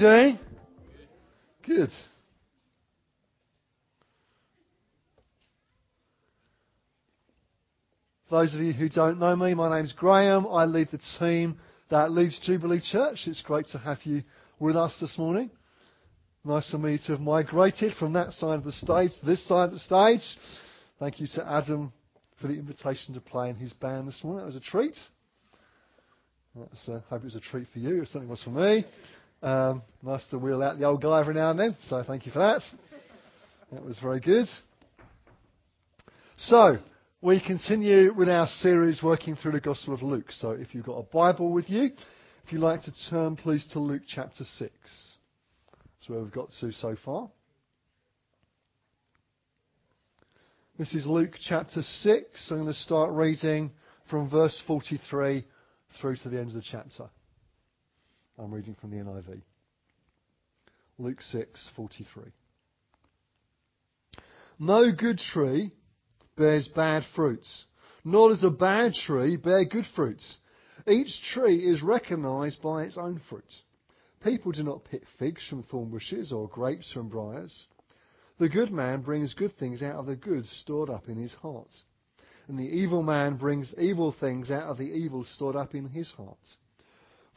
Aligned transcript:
How? 0.00 0.32
Good. 1.66 1.90
Those 8.30 8.54
of 8.54 8.60
you 8.62 8.72
who 8.72 8.88
don't 8.88 9.18
know 9.18 9.36
me, 9.36 9.52
my 9.52 9.76
name's 9.76 9.92
Graham. 9.92 10.46
I 10.46 10.64
lead 10.64 10.88
the 10.90 11.00
team 11.18 11.58
that 11.90 12.12
leads 12.12 12.38
Jubilee 12.38 12.80
Church. 12.80 13.26
It's 13.26 13.42
great 13.42 13.66
to 13.68 13.78
have 13.78 13.98
you 14.04 14.22
with 14.58 14.74
us 14.74 14.96
this 15.00 15.18
morning. 15.18 15.50
Nice 16.44 16.70
for 16.70 16.78
me 16.78 16.96
to 17.04 17.12
have 17.12 17.20
migrated 17.20 17.92
from 17.94 18.14
that 18.14 18.32
side 18.32 18.54
of 18.54 18.64
the 18.64 18.72
stage 18.72 19.10
to 19.20 19.26
this 19.26 19.46
side 19.46 19.64
of 19.64 19.72
the 19.72 19.78
stage. 19.78 20.22
Thank 20.98 21.20
you 21.20 21.26
to 21.34 21.46
Adam 21.46 21.92
for 22.40 22.46
the 22.46 22.54
invitation 22.54 23.12
to 23.14 23.20
play 23.20 23.50
in 23.50 23.56
his 23.56 23.74
band 23.74 24.08
this 24.08 24.24
morning. 24.24 24.40
That 24.40 24.46
was 24.46 24.56
a 24.56 24.60
treat. 24.60 24.96
That's, 26.56 26.88
uh, 26.88 27.00
hope 27.10 27.20
it 27.20 27.24
was 27.24 27.36
a 27.36 27.40
treat 27.40 27.66
for 27.72 27.80
you. 27.80 28.02
It 28.02 28.08
certainly 28.08 28.28
was 28.28 28.42
for 28.42 28.50
me. 28.50 28.84
Um, 29.42 29.82
nice 30.02 30.26
to 30.28 30.38
wheel 30.38 30.62
out 30.62 30.78
the 30.78 30.84
old 30.84 31.02
guy 31.02 31.20
every 31.20 31.34
now 31.34 31.50
and 31.50 31.58
then. 31.58 31.76
So 31.82 32.02
thank 32.06 32.26
you 32.26 32.32
for 32.32 32.40
that. 32.40 32.62
That 33.72 33.84
was 33.84 33.98
very 33.98 34.20
good. 34.20 34.46
So, 36.36 36.78
we 37.22 37.38
continue 37.38 38.14
with 38.14 38.28
our 38.28 38.48
series 38.48 39.02
working 39.02 39.36
through 39.36 39.52
the 39.52 39.60
Gospel 39.60 39.92
of 39.92 40.02
Luke. 40.02 40.32
So 40.32 40.52
if 40.52 40.74
you've 40.74 40.86
got 40.86 40.96
a 40.96 41.02
Bible 41.02 41.52
with 41.52 41.68
you, 41.68 41.90
if 42.44 42.52
you'd 42.52 42.62
like 42.62 42.82
to 42.84 42.92
turn 43.10 43.36
please 43.36 43.66
to 43.72 43.78
Luke 43.78 44.02
chapter 44.08 44.44
6. 44.44 44.58
That's 44.58 46.08
where 46.08 46.20
we've 46.20 46.32
got 46.32 46.48
to 46.60 46.72
so 46.72 46.96
far. 47.04 47.30
This 50.78 50.94
is 50.94 51.04
Luke 51.04 51.34
chapter 51.38 51.82
6. 51.82 52.50
I'm 52.50 52.56
going 52.56 52.68
to 52.68 52.74
start 52.74 53.12
reading 53.12 53.70
from 54.08 54.30
verse 54.30 54.62
43 54.66 55.44
through 56.00 56.16
to 56.16 56.30
the 56.30 56.38
end 56.38 56.48
of 56.48 56.54
the 56.54 56.62
chapter. 56.62 57.10
I'm 58.40 58.54
reading 58.54 58.74
from 58.80 58.90
the 58.90 58.96
NIV. 58.96 59.42
Luke 60.98 61.20
6:43. 61.20 62.32
No 64.58 64.92
good 64.92 65.18
tree 65.18 65.72
bears 66.36 66.66
bad 66.68 67.04
fruits, 67.14 67.66
nor 68.02 68.30
does 68.30 68.42
a 68.42 68.50
bad 68.50 68.94
tree 68.94 69.36
bear 69.36 69.66
good 69.66 69.84
fruits. 69.94 70.38
Each 70.86 71.20
tree 71.34 71.66
is 71.66 71.82
recognized 71.82 72.62
by 72.62 72.84
its 72.84 72.96
own 72.96 73.20
fruit. 73.28 73.62
People 74.22 74.52
do 74.52 74.62
not 74.62 74.84
pick 74.84 75.06
figs 75.18 75.46
from 75.46 75.62
thorn 75.62 75.90
bushes 75.90 76.32
or 76.32 76.48
grapes 76.48 76.90
from 76.92 77.10
briars. 77.10 77.66
The 78.38 78.48
good 78.48 78.70
man 78.70 79.02
brings 79.02 79.34
good 79.34 79.54
things 79.58 79.82
out 79.82 79.96
of 79.96 80.06
the 80.06 80.16
good 80.16 80.46
stored 80.46 80.88
up 80.88 81.10
in 81.10 81.18
his 81.18 81.34
heart. 81.34 81.74
And 82.48 82.58
the 82.58 82.64
evil 82.64 83.02
man 83.02 83.36
brings 83.36 83.74
evil 83.76 84.12
things 84.12 84.50
out 84.50 84.64
of 84.64 84.78
the 84.78 84.90
evil 84.90 85.24
stored 85.24 85.56
up 85.56 85.74
in 85.74 85.90
his 85.90 86.10
heart. 86.12 86.38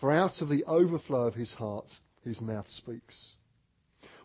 For 0.04 0.12
out 0.12 0.42
of 0.42 0.50
the 0.50 0.66
overflow 0.66 1.28
of 1.28 1.34
his 1.34 1.54
heart, 1.54 1.86
his 2.26 2.42
mouth 2.42 2.70
speaks. 2.70 3.36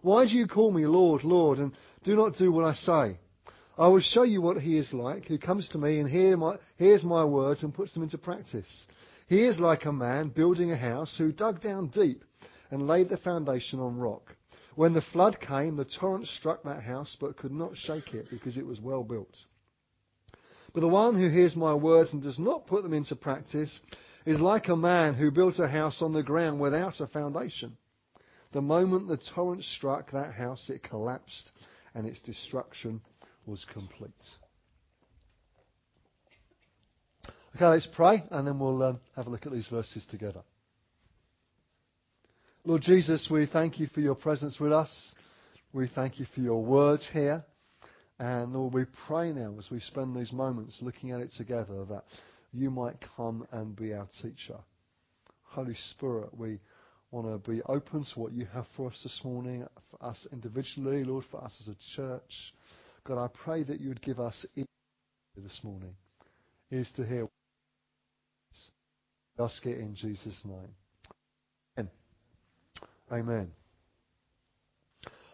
Why 0.03 0.25
do 0.25 0.33
you 0.33 0.49
call 0.49 0.73
me 0.73 0.85
Lord, 0.87 1.23
Lord, 1.23 1.61
and 1.61 1.73
do 2.03 2.17
not 2.17 2.35
do 2.35 2.51
what 2.51 2.65
I 2.65 2.75
say? 2.75 3.21
I 3.79 3.87
will 3.87 4.01
show 4.01 4.25
you 4.25 4.43
what 4.43 4.61
he 4.61 4.77
is 4.77 4.93
like, 4.93 5.27
who 5.27 5.39
comes 5.39 5.69
to 5.69 5.79
me 5.79 6.01
and 6.01 6.11
hear 6.11 6.37
my, 6.37 6.57
hears 6.79 7.05
my 7.05 7.25
words 7.25 7.63
and 7.63 7.73
puts 7.73 7.95
them 7.95 8.03
into 8.03 8.19
practice. 8.19 8.89
He 9.29 9.45
is 9.45 9.61
like 9.61 9.85
a 9.85 9.93
man 9.93 10.31
building 10.31 10.73
a 10.73 10.77
house 10.77 11.17
who 11.17 11.31
dug 11.31 11.61
down 11.61 11.91
deep 11.91 12.25
and 12.73 12.89
laid 12.89 13.09
the 13.09 13.17
foundation 13.17 13.79
on 13.79 13.99
rock. 13.99 14.35
When 14.75 14.95
the 14.95 15.03
flood 15.13 15.39
came, 15.41 15.77
the 15.77 15.85
torrent 15.85 16.27
struck 16.27 16.65
that 16.65 16.83
house 16.83 17.17
but 17.21 17.37
could 17.37 17.53
not 17.53 17.77
shake 17.77 18.15
it 18.15 18.27
because 18.31 18.57
it 18.57 18.67
was 18.67 18.81
well 18.81 19.05
built. 19.05 19.45
But 20.75 20.81
the 20.81 20.89
one 20.89 21.15
who 21.15 21.29
hears 21.29 21.55
my 21.55 21.73
words 21.73 22.13
and 22.13 22.21
does 22.21 22.41
not 22.41 22.67
put 22.67 22.83
them 22.83 22.95
into 22.95 23.15
practice 23.15 23.81
is 24.29 24.43
like 24.43 24.69
a 24.69 24.77
man 24.77 25.15
who 25.15 25.31
built 25.31 25.59
a 25.59 25.67
house 25.67 26.03
on 26.03 26.13
the 26.13 26.23
ground 26.23 26.61
without 26.61 27.01
a 27.01 27.07
foundation. 27.07 27.75
The 28.53 28.61
moment 28.61 29.09
the 29.09 29.17
torrent 29.35 29.65
struck 29.65 30.11
that 30.11 30.35
house, 30.35 30.69
it 30.69 30.83
collapsed 30.83 31.51
and 31.95 32.07
its 32.07 32.21
destruction 32.21 33.01
was 33.47 33.65
complete. 33.73 34.11
Okay, 37.57 37.65
let's 37.65 37.89
pray 37.97 38.23
and 38.31 38.47
then 38.47 38.59
we'll 38.59 38.83
um, 38.83 39.01
have 39.17 39.27
a 39.27 39.31
look 39.31 39.47
at 39.47 39.53
these 39.53 39.69
verses 39.69 40.05
together. 40.11 40.43
Lord 42.67 42.83
Jesus, 42.83 43.29
we 43.31 43.47
thank 43.47 43.81
you 43.81 43.87
for 43.87 44.01
your 44.01 44.15
presence 44.15 44.61
with 44.61 44.75
us. 44.75 45.15
We 45.73 45.89
thank 45.89 46.21
you 46.21 46.27
for 46.35 46.41
your 46.41 46.63
words 46.63 47.09
here. 47.11 47.47
And 48.19 48.53
Lord, 48.53 48.75
we 48.75 48.85
pray 49.07 49.33
now 49.33 49.55
as 49.59 49.71
we 49.71 49.81
spend 49.81 50.15
these 50.15 50.35
moments 50.35 50.81
looking 50.83 51.13
at 51.13 51.21
it 51.21 51.33
together 51.35 51.87
that 51.87 52.05
you 52.53 52.71
might 52.71 52.97
come 53.17 53.47
and 53.53 53.77
be 53.77 53.93
our 53.93 54.09
teacher. 54.23 54.59
Holy 55.43 55.77
Spirit, 55.91 56.37
we 56.37 56.59
want 57.11 57.27
to 57.27 57.51
be 57.51 57.63
open 57.63 58.05
to 58.05 58.21
what 58.21 58.33
you 58.33 58.47
have 58.47 58.67
for 58.77 58.89
us 58.89 59.01
this 59.03 59.21
morning, 59.25 59.67
for 59.91 60.05
us 60.05 60.27
individually, 60.33 61.05
Lord, 61.05 61.25
for 61.31 61.43
us 61.43 61.57
as 61.61 61.69
a 61.69 61.77
church. 61.97 62.53
God, 63.05 63.23
I 63.23 63.29
pray 63.29 63.63
that 63.65 63.81
you 63.81 63.89
would 63.89 64.03
give 64.03 64.21
us 64.21 64.45
ears 64.57 64.67
this 65.37 65.61
morning, 65.63 65.95
ears 66.71 66.93
to 66.97 67.07
hear. 67.07 67.29
Ask 69.39 69.65
it 69.67 69.79
in 69.79 69.95
Jesus' 69.95 70.43
name. 70.45 70.75
Amen. 71.79 71.91
Amen. 73.11 73.51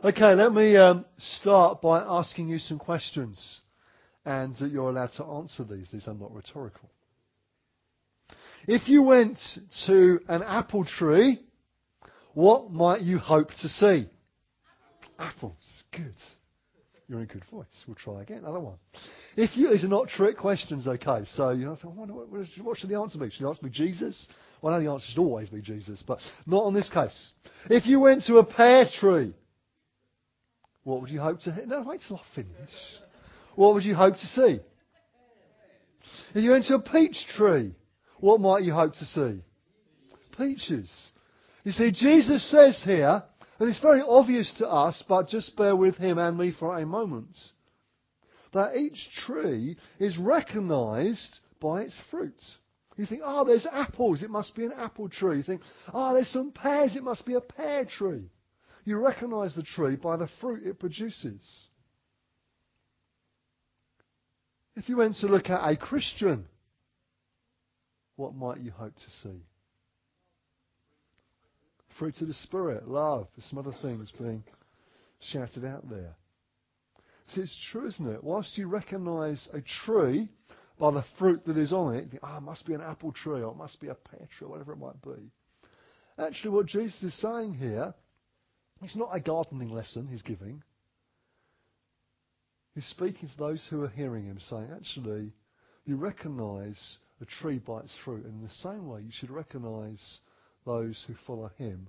Okay, 0.04 0.34
let 0.34 0.52
me 0.52 0.76
um, 0.76 1.06
start 1.16 1.80
by 1.80 2.00
asking 2.00 2.48
you 2.48 2.58
some 2.58 2.78
questions, 2.78 3.62
and 4.26 4.54
that 4.56 4.70
you're 4.70 4.90
allowed 4.90 5.12
to 5.12 5.24
answer 5.24 5.64
these. 5.64 5.88
These 5.90 6.06
are 6.06 6.14
not 6.14 6.34
rhetorical. 6.34 6.90
If 8.66 8.88
you 8.88 9.02
went 9.02 9.38
to 9.86 10.20
an 10.28 10.42
apple 10.42 10.84
tree, 10.84 11.40
what 12.32 12.70
might 12.70 13.02
you 13.02 13.18
hope 13.18 13.48
to 13.60 13.68
see? 13.68 14.08
Apples. 15.18 15.84
Good. 15.92 16.14
You're 17.06 17.20
in 17.20 17.26
good 17.26 17.44
voice. 17.50 17.66
We'll 17.86 17.96
try 17.96 18.22
again. 18.22 18.38
Another 18.38 18.60
one. 18.60 18.76
If 19.36 19.56
you, 19.56 19.70
these 19.70 19.84
are 19.84 19.88
not 19.88 20.08
trick 20.08 20.38
questions, 20.38 20.88
okay? 20.88 21.24
So 21.26 21.50
you 21.50 21.66
know, 21.66 21.76
what, 21.82 22.08
what 22.62 22.78
should 22.78 22.88
the 22.88 22.98
answer 22.98 23.18
be? 23.18 23.30
Should 23.30 23.44
the 23.44 23.48
answer 23.48 23.62
be 23.62 23.70
Jesus? 23.70 24.28
Well, 24.62 24.72
I 24.72 24.78
know 24.78 24.84
the 24.84 24.90
answer 24.92 25.06
should 25.10 25.20
always 25.20 25.50
be 25.50 25.60
Jesus, 25.60 26.02
but 26.06 26.18
not 26.46 26.64
on 26.64 26.72
this 26.72 26.88
case. 26.88 27.32
If 27.68 27.86
you 27.86 28.00
went 28.00 28.24
to 28.24 28.38
a 28.38 28.44
pear 28.44 28.86
tree, 28.98 29.34
what 30.84 31.02
would 31.02 31.10
you 31.10 31.20
hope 31.20 31.40
to? 31.40 31.66
No, 31.66 31.82
wait 31.82 32.00
till 32.06 32.16
I 32.16 32.22
finish. 32.34 32.70
What 33.54 33.74
would 33.74 33.84
you 33.84 33.94
hope 33.94 34.14
to 34.14 34.26
see? 34.26 34.60
If 36.34 36.42
you 36.42 36.50
went 36.50 36.64
to 36.66 36.76
a 36.76 36.80
peach 36.80 37.26
tree, 37.36 37.74
what 38.24 38.40
might 38.40 38.62
you 38.62 38.72
hope 38.72 38.94
to 38.94 39.04
see? 39.04 39.44
Peaches. 40.38 41.10
You 41.62 41.72
see, 41.72 41.90
Jesus 41.90 42.42
says 42.50 42.82
here, 42.82 43.22
and 43.60 43.68
it's 43.68 43.80
very 43.80 44.00
obvious 44.00 44.50
to 44.58 44.66
us, 44.66 45.04
but 45.06 45.28
just 45.28 45.54
bear 45.58 45.76
with 45.76 45.96
him 45.96 46.16
and 46.16 46.38
me 46.38 46.50
for 46.50 46.74
a 46.74 46.86
moment, 46.86 47.36
that 48.54 48.76
each 48.76 49.10
tree 49.26 49.76
is 49.98 50.16
recognized 50.16 51.38
by 51.60 51.82
its 51.82 52.00
fruit. 52.10 52.40
You 52.96 53.04
think, 53.04 53.20
oh, 53.22 53.44
there's 53.44 53.66
apples, 53.66 54.22
it 54.22 54.30
must 54.30 54.56
be 54.56 54.64
an 54.64 54.72
apple 54.72 55.10
tree. 55.10 55.36
You 55.36 55.42
think, 55.42 55.60
oh, 55.92 56.14
there's 56.14 56.28
some 56.28 56.50
pears, 56.50 56.96
it 56.96 57.04
must 57.04 57.26
be 57.26 57.34
a 57.34 57.42
pear 57.42 57.84
tree. 57.84 58.30
You 58.86 59.04
recognize 59.04 59.54
the 59.54 59.62
tree 59.62 59.96
by 59.96 60.16
the 60.16 60.30
fruit 60.40 60.66
it 60.66 60.78
produces. 60.80 61.68
If 64.76 64.88
you 64.88 64.96
went 64.96 65.16
to 65.16 65.26
look 65.26 65.50
at 65.50 65.68
a 65.68 65.76
Christian, 65.76 66.46
what 68.16 68.34
might 68.34 68.60
you 68.60 68.70
hope 68.70 68.94
to 68.94 69.10
see? 69.22 69.42
Fruits 71.98 72.20
of 72.22 72.28
the 72.28 72.34
Spirit, 72.34 72.88
love, 72.88 73.28
some 73.38 73.58
other 73.58 73.74
things 73.82 74.12
being 74.18 74.42
shouted 75.20 75.64
out 75.64 75.88
there. 75.88 76.14
See, 77.28 77.40
it's 77.40 77.68
true, 77.70 77.86
isn't 77.86 78.06
it? 78.06 78.22
Whilst 78.22 78.58
you 78.58 78.68
recognize 78.68 79.48
a 79.52 79.60
tree 79.86 80.28
by 80.78 80.90
the 80.90 81.04
fruit 81.18 81.44
that 81.46 81.56
is 81.56 81.72
on 81.72 81.94
it, 81.94 82.10
think, 82.10 82.22
oh, 82.22 82.36
it 82.36 82.42
must 82.42 82.66
be 82.66 82.74
an 82.74 82.80
apple 82.80 83.12
tree 83.12 83.42
or 83.42 83.52
it 83.52 83.56
must 83.56 83.80
be 83.80 83.88
a 83.88 83.94
pear 83.94 84.28
tree, 84.36 84.46
or 84.46 84.50
whatever 84.50 84.72
it 84.72 84.78
might 84.78 85.00
be. 85.02 85.30
Actually, 86.18 86.50
what 86.50 86.66
Jesus 86.66 87.02
is 87.02 87.20
saying 87.20 87.54
here, 87.54 87.94
it's 88.82 88.96
not 88.96 89.10
a 89.12 89.20
gardening 89.20 89.70
lesson 89.70 90.06
he's 90.06 90.22
giving. 90.22 90.62
He's 92.74 92.86
speaking 92.86 93.28
to 93.28 93.38
those 93.38 93.64
who 93.70 93.82
are 93.82 93.88
hearing 93.88 94.24
him, 94.24 94.38
saying, 94.40 94.68
actually, 94.74 95.32
you 95.84 95.96
recognize 95.96 96.98
a 97.24 97.42
tree 97.42 97.58
by 97.58 97.80
its 97.80 97.94
fruit. 98.04 98.26
In 98.26 98.42
the 98.42 98.50
same 98.50 98.86
way, 98.86 99.00
you 99.00 99.10
should 99.10 99.30
recognize 99.30 100.18
those 100.66 101.02
who 101.06 101.14
follow 101.26 101.50
him 101.56 101.88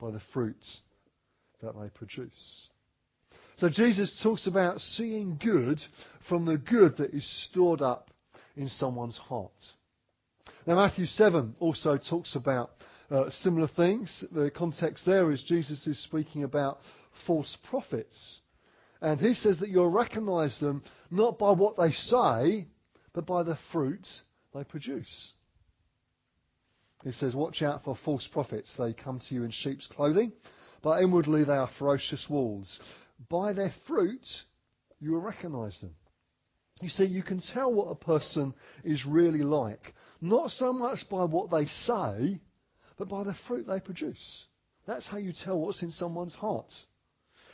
by 0.00 0.10
the 0.10 0.20
fruit 0.32 0.64
that 1.62 1.74
they 1.78 1.88
produce. 1.90 2.68
So 3.56 3.68
Jesus 3.70 4.20
talks 4.22 4.46
about 4.46 4.80
seeing 4.80 5.38
good 5.42 5.80
from 6.28 6.44
the 6.44 6.58
good 6.58 6.96
that 6.98 7.14
is 7.14 7.48
stored 7.50 7.80
up 7.80 8.10
in 8.56 8.68
someone's 8.68 9.16
heart. 9.16 9.52
Now 10.66 10.76
Matthew 10.76 11.06
7 11.06 11.54
also 11.58 11.98
talks 11.98 12.34
about 12.34 12.70
uh, 13.10 13.30
similar 13.30 13.68
things. 13.68 14.24
The 14.32 14.50
context 14.50 15.06
there 15.06 15.30
is 15.30 15.42
Jesus 15.42 15.86
is 15.86 16.02
speaking 16.02 16.44
about 16.44 16.80
false 17.26 17.56
prophets. 17.70 18.40
And 19.00 19.20
he 19.20 19.34
says 19.34 19.58
that 19.60 19.68
you'll 19.68 19.90
recognize 19.90 20.58
them 20.58 20.82
not 21.10 21.38
by 21.38 21.52
what 21.52 21.76
they 21.76 21.92
say, 21.92 22.66
but 23.14 23.26
by 23.26 23.42
the 23.42 23.58
fruit 23.72 24.06
they 24.56 24.64
produce. 24.64 25.32
He 27.04 27.12
says, 27.12 27.34
Watch 27.34 27.62
out 27.62 27.84
for 27.84 27.96
false 28.04 28.26
prophets. 28.26 28.74
They 28.78 28.92
come 28.92 29.20
to 29.28 29.34
you 29.34 29.44
in 29.44 29.50
sheep's 29.50 29.86
clothing, 29.86 30.32
but 30.82 31.02
inwardly 31.02 31.44
they 31.44 31.52
are 31.52 31.70
ferocious 31.78 32.26
wolves. 32.28 32.78
By 33.28 33.52
their 33.52 33.72
fruit, 33.86 34.26
you 34.98 35.12
will 35.12 35.20
recognize 35.20 35.78
them. 35.80 35.94
You 36.80 36.88
see, 36.88 37.04
you 37.04 37.22
can 37.22 37.40
tell 37.40 37.72
what 37.72 37.90
a 37.90 37.94
person 37.94 38.54
is 38.84 39.06
really 39.06 39.40
like, 39.40 39.94
not 40.20 40.50
so 40.50 40.72
much 40.72 41.08
by 41.08 41.24
what 41.24 41.50
they 41.50 41.66
say, 41.66 42.40
but 42.98 43.08
by 43.08 43.24
the 43.24 43.34
fruit 43.46 43.66
they 43.66 43.80
produce. 43.80 44.44
That's 44.86 45.06
how 45.06 45.16
you 45.16 45.32
tell 45.32 45.58
what's 45.58 45.82
in 45.82 45.90
someone's 45.90 46.34
heart. 46.34 46.70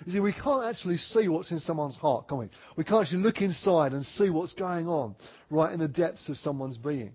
You 0.04 0.12
see, 0.12 0.20
we 0.20 0.32
can't 0.32 0.64
actually 0.64 0.98
see 0.98 1.28
what's 1.28 1.50
in 1.50 1.60
someone's 1.60 1.96
heart, 1.96 2.28
can 2.28 2.38
we? 2.38 2.48
We 2.76 2.84
can't 2.84 3.02
actually 3.02 3.22
look 3.22 3.40
inside 3.40 3.92
and 3.92 4.04
see 4.04 4.30
what's 4.30 4.54
going 4.54 4.88
on 4.88 5.14
right 5.50 5.72
in 5.72 5.80
the 5.80 5.88
depths 5.88 6.28
of 6.28 6.36
someone's 6.38 6.78
being. 6.78 7.12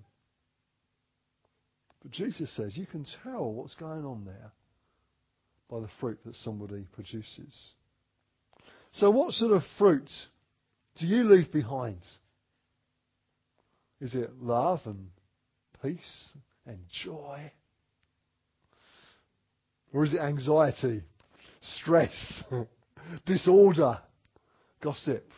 But 2.01 2.11
Jesus 2.11 2.55
says 2.55 2.77
you 2.77 2.85
can 2.85 3.05
tell 3.23 3.51
what's 3.51 3.75
going 3.75 4.05
on 4.05 4.25
there 4.25 4.51
by 5.69 5.79
the 5.81 5.89
fruit 5.99 6.19
that 6.25 6.35
somebody 6.35 6.85
produces. 6.93 7.73
So, 8.91 9.11
what 9.11 9.33
sort 9.33 9.51
of 9.51 9.63
fruit 9.77 10.09
do 10.95 11.07
you 11.07 11.23
leave 11.23 11.51
behind? 11.51 11.99
Is 13.99 14.15
it 14.15 14.41
love 14.41 14.81
and 14.85 15.09
peace 15.81 16.31
and 16.65 16.79
joy? 17.03 17.51
Or 19.93 20.03
is 20.03 20.13
it 20.13 20.19
anxiety, 20.19 21.01
stress, 21.61 22.43
disorder, 23.25 23.99
gossip? 24.81 25.31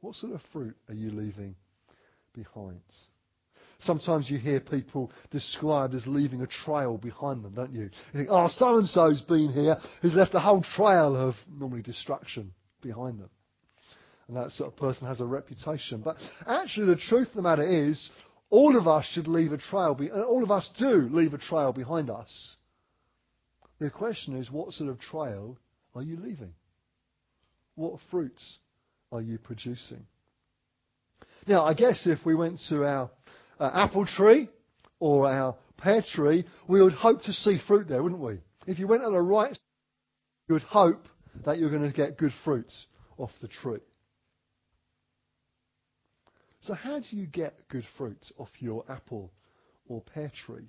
What 0.00 0.14
sort 0.14 0.34
of 0.34 0.40
fruit 0.52 0.76
are 0.88 0.94
you 0.94 1.10
leaving 1.10 1.54
behind? 2.34 2.80
Sometimes 3.80 4.28
you 4.28 4.38
hear 4.38 4.58
people 4.58 5.12
described 5.30 5.94
as 5.94 6.06
leaving 6.06 6.42
a 6.42 6.46
trail 6.46 6.98
behind 6.98 7.44
them, 7.44 7.54
don't 7.54 7.72
you? 7.72 7.82
You 7.82 7.90
think, 8.12 8.28
oh, 8.30 8.48
so 8.48 8.78
and 8.78 8.88
so's 8.88 9.22
been 9.22 9.52
here, 9.52 9.76
he's 10.02 10.14
left 10.14 10.34
a 10.34 10.40
whole 10.40 10.62
trail 10.62 11.16
of 11.16 11.34
normally 11.48 11.82
destruction 11.82 12.52
behind 12.82 13.20
them. 13.20 13.30
And 14.26 14.36
that 14.36 14.50
sort 14.50 14.72
of 14.72 14.76
person 14.76 15.06
has 15.06 15.20
a 15.20 15.24
reputation. 15.24 16.02
But 16.04 16.16
actually, 16.46 16.86
the 16.86 16.96
truth 16.96 17.28
of 17.28 17.34
the 17.34 17.42
matter 17.42 17.62
is, 17.62 18.10
all 18.50 18.76
of 18.76 18.88
us 18.88 19.06
should 19.06 19.28
leave 19.28 19.52
a 19.52 19.58
trail, 19.58 19.94
be- 19.94 20.10
uh, 20.10 20.22
all 20.22 20.42
of 20.42 20.50
us 20.50 20.68
do 20.78 21.08
leave 21.10 21.34
a 21.34 21.38
trail 21.38 21.72
behind 21.72 22.10
us. 22.10 22.56
The 23.78 23.90
question 23.90 24.36
is, 24.36 24.50
what 24.50 24.72
sort 24.72 24.90
of 24.90 24.98
trail 24.98 25.56
are 25.94 26.02
you 26.02 26.16
leaving? 26.16 26.52
What 27.78 28.00
fruits 28.10 28.58
are 29.12 29.22
you 29.22 29.38
producing? 29.38 30.04
Now, 31.46 31.64
I 31.64 31.74
guess 31.74 32.08
if 32.08 32.18
we 32.26 32.34
went 32.34 32.58
to 32.70 32.84
our 32.84 33.08
uh, 33.60 33.70
apple 33.72 34.04
tree 34.04 34.50
or 34.98 35.30
our 35.30 35.56
pear 35.76 36.02
tree, 36.02 36.44
we 36.66 36.82
would 36.82 36.92
hope 36.92 37.22
to 37.22 37.32
see 37.32 37.60
fruit 37.68 37.86
there, 37.86 38.02
wouldn't 38.02 38.20
we? 38.20 38.40
If 38.66 38.80
you 38.80 38.88
went 38.88 39.04
on 39.04 39.12
the 39.12 39.22
right, 39.22 39.56
you 40.48 40.54
would 40.54 40.64
hope 40.64 41.06
that 41.44 41.58
you're 41.58 41.70
going 41.70 41.88
to 41.88 41.96
get 41.96 42.18
good 42.18 42.32
fruits 42.44 42.86
off 43.16 43.30
the 43.40 43.46
tree. 43.46 43.78
So, 46.58 46.74
how 46.74 46.98
do 46.98 47.16
you 47.16 47.26
get 47.26 47.68
good 47.68 47.84
fruit 47.96 48.26
off 48.38 48.50
your 48.58 48.84
apple 48.88 49.30
or 49.86 50.02
pear 50.02 50.32
tree? 50.46 50.68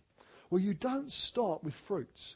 Well, 0.51 0.61
you 0.61 0.75
don't 0.75 1.11
start 1.11 1.63
with 1.63 1.73
fruits. 1.87 2.35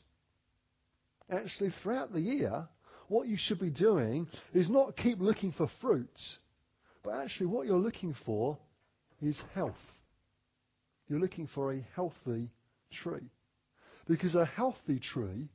Actually, 1.30 1.74
throughout 1.84 2.12
the 2.12 2.22
year, 2.22 2.68
what 3.08 3.28
you 3.28 3.38
should 3.38 3.60
be 3.60 3.70
doing 3.70 4.28
is 4.54 4.70
not 4.70 4.96
keep 4.98 5.20
looking 5.20 5.52
for 5.52 5.68
fruits, 5.82 6.38
but 7.04 7.16
actually, 7.16 7.48
what 7.48 7.68
you're 7.68 7.78
looking 7.78 8.16
for 8.26 8.58
is 9.22 9.40
health. 9.54 9.76
You're 11.08 11.20
looking 11.20 11.48
for 11.54 11.74
a 11.74 11.86
healthy 11.96 12.50
tree. 12.92 13.30
Because 14.08 14.36
a 14.36 14.46
healthy 14.46 15.00
tree 15.00 15.50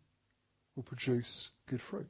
will 0.77 0.83
produce 0.83 1.51
good 1.69 1.81
fruit. 1.91 2.09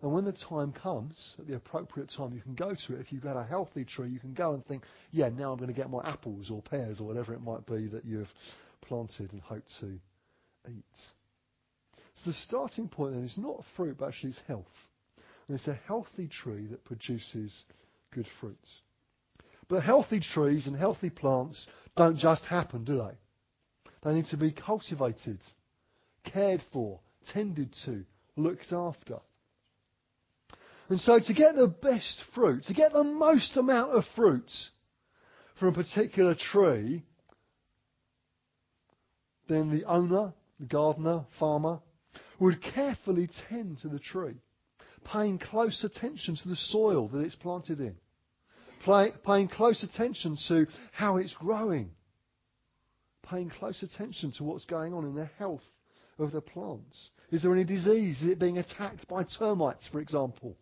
And 0.00 0.12
when 0.12 0.24
the 0.24 0.32
time 0.32 0.72
comes, 0.72 1.34
at 1.38 1.48
the 1.48 1.56
appropriate 1.56 2.12
time, 2.16 2.32
you 2.32 2.40
can 2.40 2.54
go 2.54 2.74
to 2.86 2.94
it. 2.94 3.00
If 3.00 3.10
you've 3.10 3.22
got 3.22 3.36
a 3.36 3.42
healthy 3.42 3.84
tree, 3.84 4.08
you 4.10 4.20
can 4.20 4.32
go 4.32 4.54
and 4.54 4.64
think, 4.66 4.84
yeah, 5.10 5.28
now 5.28 5.50
I'm 5.50 5.58
going 5.58 5.68
to 5.68 5.74
get 5.74 5.90
my 5.90 6.06
apples 6.08 6.50
or 6.50 6.62
pears 6.62 7.00
or 7.00 7.06
whatever 7.06 7.34
it 7.34 7.40
might 7.40 7.66
be 7.66 7.88
that 7.88 8.04
you've 8.04 8.32
planted 8.82 9.32
and 9.32 9.40
hope 9.40 9.64
to 9.80 9.98
eat. 10.68 10.84
So 12.24 12.30
the 12.30 12.36
starting 12.36 12.88
point 12.88 13.14
then 13.14 13.24
is 13.24 13.38
not 13.38 13.64
fruit, 13.76 13.96
but 13.98 14.08
actually 14.08 14.30
it's 14.30 14.40
health. 14.46 14.66
And 15.46 15.56
it's 15.56 15.68
a 15.68 15.78
healthy 15.86 16.28
tree 16.28 16.66
that 16.70 16.84
produces 16.84 17.64
good 18.12 18.26
fruits. 18.40 18.80
But 19.68 19.82
healthy 19.82 20.20
trees 20.20 20.66
and 20.66 20.76
healthy 20.76 21.10
plants 21.10 21.66
don't 21.96 22.18
just 22.18 22.44
happen, 22.44 22.84
do 22.84 22.96
they? 22.96 23.90
They 24.02 24.14
need 24.14 24.26
to 24.26 24.36
be 24.36 24.52
cultivated, 24.52 25.40
cared 26.24 26.62
for, 26.72 27.00
tended 27.32 27.74
to, 27.84 28.04
looked 28.36 28.72
after. 28.72 29.18
And 30.88 30.98
so 31.00 31.18
to 31.18 31.34
get 31.34 31.54
the 31.54 31.68
best 31.68 32.22
fruit, 32.34 32.64
to 32.64 32.74
get 32.74 32.92
the 32.92 33.04
most 33.04 33.56
amount 33.56 33.92
of 33.92 34.04
fruit 34.16 34.50
from 35.60 35.68
a 35.68 35.72
particular 35.72 36.34
tree, 36.34 37.04
then 39.48 39.70
the 39.70 39.84
owner, 39.84 40.32
the 40.58 40.66
gardener, 40.66 41.26
farmer, 41.38 41.80
would 42.38 42.62
carefully 42.62 43.28
tend 43.48 43.78
to 43.80 43.88
the 43.88 43.98
tree, 43.98 44.36
paying 45.04 45.38
close 45.38 45.84
attention 45.84 46.36
to 46.36 46.48
the 46.48 46.56
soil 46.56 47.08
that 47.08 47.20
it's 47.20 47.34
planted 47.34 47.80
in 47.80 47.96
Play, 48.84 49.12
paying 49.26 49.48
close 49.48 49.82
attention 49.82 50.36
to 50.48 50.66
how 50.92 51.16
it's 51.16 51.34
growing, 51.34 51.90
paying 53.28 53.50
close 53.50 53.82
attention 53.82 54.32
to 54.32 54.44
what's 54.44 54.64
going 54.64 54.94
on 54.94 55.04
in 55.04 55.14
the 55.14 55.28
health 55.38 55.64
of 56.18 56.32
the 56.32 56.40
plants. 56.40 57.10
Is 57.30 57.42
there 57.42 57.52
any 57.52 57.64
disease? 57.64 58.22
Is 58.22 58.30
it 58.30 58.38
being 58.38 58.58
attacked 58.58 59.06
by 59.08 59.24
termites, 59.24 59.88
for 59.88 60.00
example? 60.00 60.56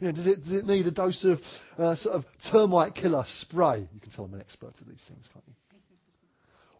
You 0.00 0.08
know, 0.08 0.12
does, 0.12 0.26
it, 0.26 0.44
does 0.44 0.52
it 0.52 0.66
need 0.66 0.86
a 0.86 0.90
dose 0.90 1.24
of 1.24 1.38
uh, 1.78 1.96
sort 1.96 2.16
of 2.16 2.24
termite 2.50 2.94
killer 2.94 3.24
spray? 3.26 3.88
You 3.92 4.00
can 4.00 4.10
tell 4.10 4.24
I'm 4.24 4.34
an 4.34 4.40
expert 4.40 4.74
at 4.80 4.86
these 4.86 5.04
things, 5.08 5.28
can't 5.32 5.44
you? 5.46 5.54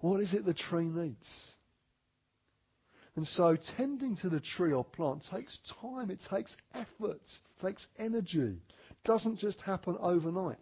What 0.00 0.20
is 0.20 0.34
it 0.34 0.44
the 0.44 0.52
tree 0.52 0.88
needs? 0.88 1.26
And 3.16 3.26
so 3.26 3.56
tending 3.76 4.16
to 4.18 4.28
the 4.28 4.40
tree 4.40 4.72
or 4.72 4.84
plant 4.84 5.24
takes 5.30 5.58
time, 5.80 6.10
it 6.10 6.20
takes 6.28 6.56
effort, 6.74 7.20
it 7.22 7.64
takes 7.64 7.86
energy. 7.98 8.58
It 8.90 8.96
doesn't 9.04 9.38
just 9.38 9.60
happen 9.60 9.96
overnight. 10.00 10.58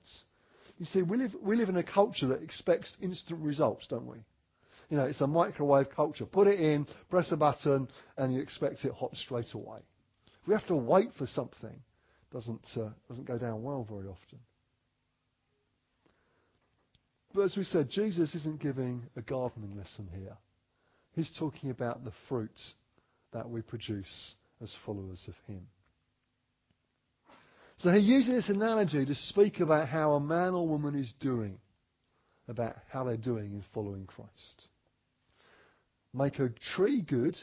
You 0.78 0.84
see, 0.84 1.02
we 1.02 1.16
live, 1.16 1.34
we 1.40 1.56
live 1.56 1.70
in 1.70 1.76
a 1.76 1.82
culture 1.82 2.26
that 2.28 2.42
expects 2.42 2.94
instant 3.00 3.40
results, 3.40 3.86
don't 3.86 4.06
we? 4.06 4.18
You 4.90 4.98
know, 4.98 5.04
it's 5.04 5.22
a 5.22 5.26
microwave 5.26 5.88
culture. 5.90 6.26
Put 6.26 6.46
it 6.46 6.60
in, 6.60 6.86
press 7.08 7.32
a 7.32 7.36
button, 7.36 7.88
and 8.18 8.34
you 8.34 8.40
expect 8.40 8.84
it 8.84 8.92
hot 8.92 9.16
straight 9.16 9.54
away. 9.54 9.78
We 10.46 10.52
have 10.52 10.66
to 10.66 10.76
wait 10.76 11.14
for 11.16 11.26
something, 11.26 11.70
it 11.70 12.34
doesn't, 12.34 12.66
uh, 12.76 12.90
doesn't 13.08 13.26
go 13.26 13.38
down 13.38 13.62
well 13.62 13.86
very 13.88 14.08
often. 14.08 14.38
But 17.34 17.42
as 17.42 17.56
we 17.56 17.64
said, 17.64 17.88
Jesus 17.88 18.34
isn't 18.34 18.60
giving 18.60 19.04
a 19.16 19.22
gardening 19.22 19.78
lesson 19.78 20.08
here. 20.12 20.36
He's 21.14 21.30
talking 21.38 21.70
about 21.70 22.04
the 22.04 22.12
fruit 22.28 22.58
that 23.32 23.48
we 23.48 23.62
produce 23.62 24.34
as 24.60 24.74
followers 24.86 25.22
of 25.28 25.34
Him. 25.46 25.66
So 27.78 27.90
he 27.90 27.98
uses 27.98 28.46
this 28.46 28.56
analogy 28.56 29.04
to 29.04 29.14
speak 29.14 29.60
about 29.60 29.88
how 29.88 30.12
a 30.12 30.20
man 30.20 30.54
or 30.54 30.68
woman 30.68 30.94
is 30.94 31.12
doing, 31.20 31.58
about 32.46 32.76
how 32.90 33.04
they're 33.04 33.16
doing 33.16 33.52
in 33.52 33.64
following 33.74 34.06
Christ. 34.06 34.68
Make 36.14 36.38
a 36.38 36.50
tree 36.74 37.00
good, 37.02 37.36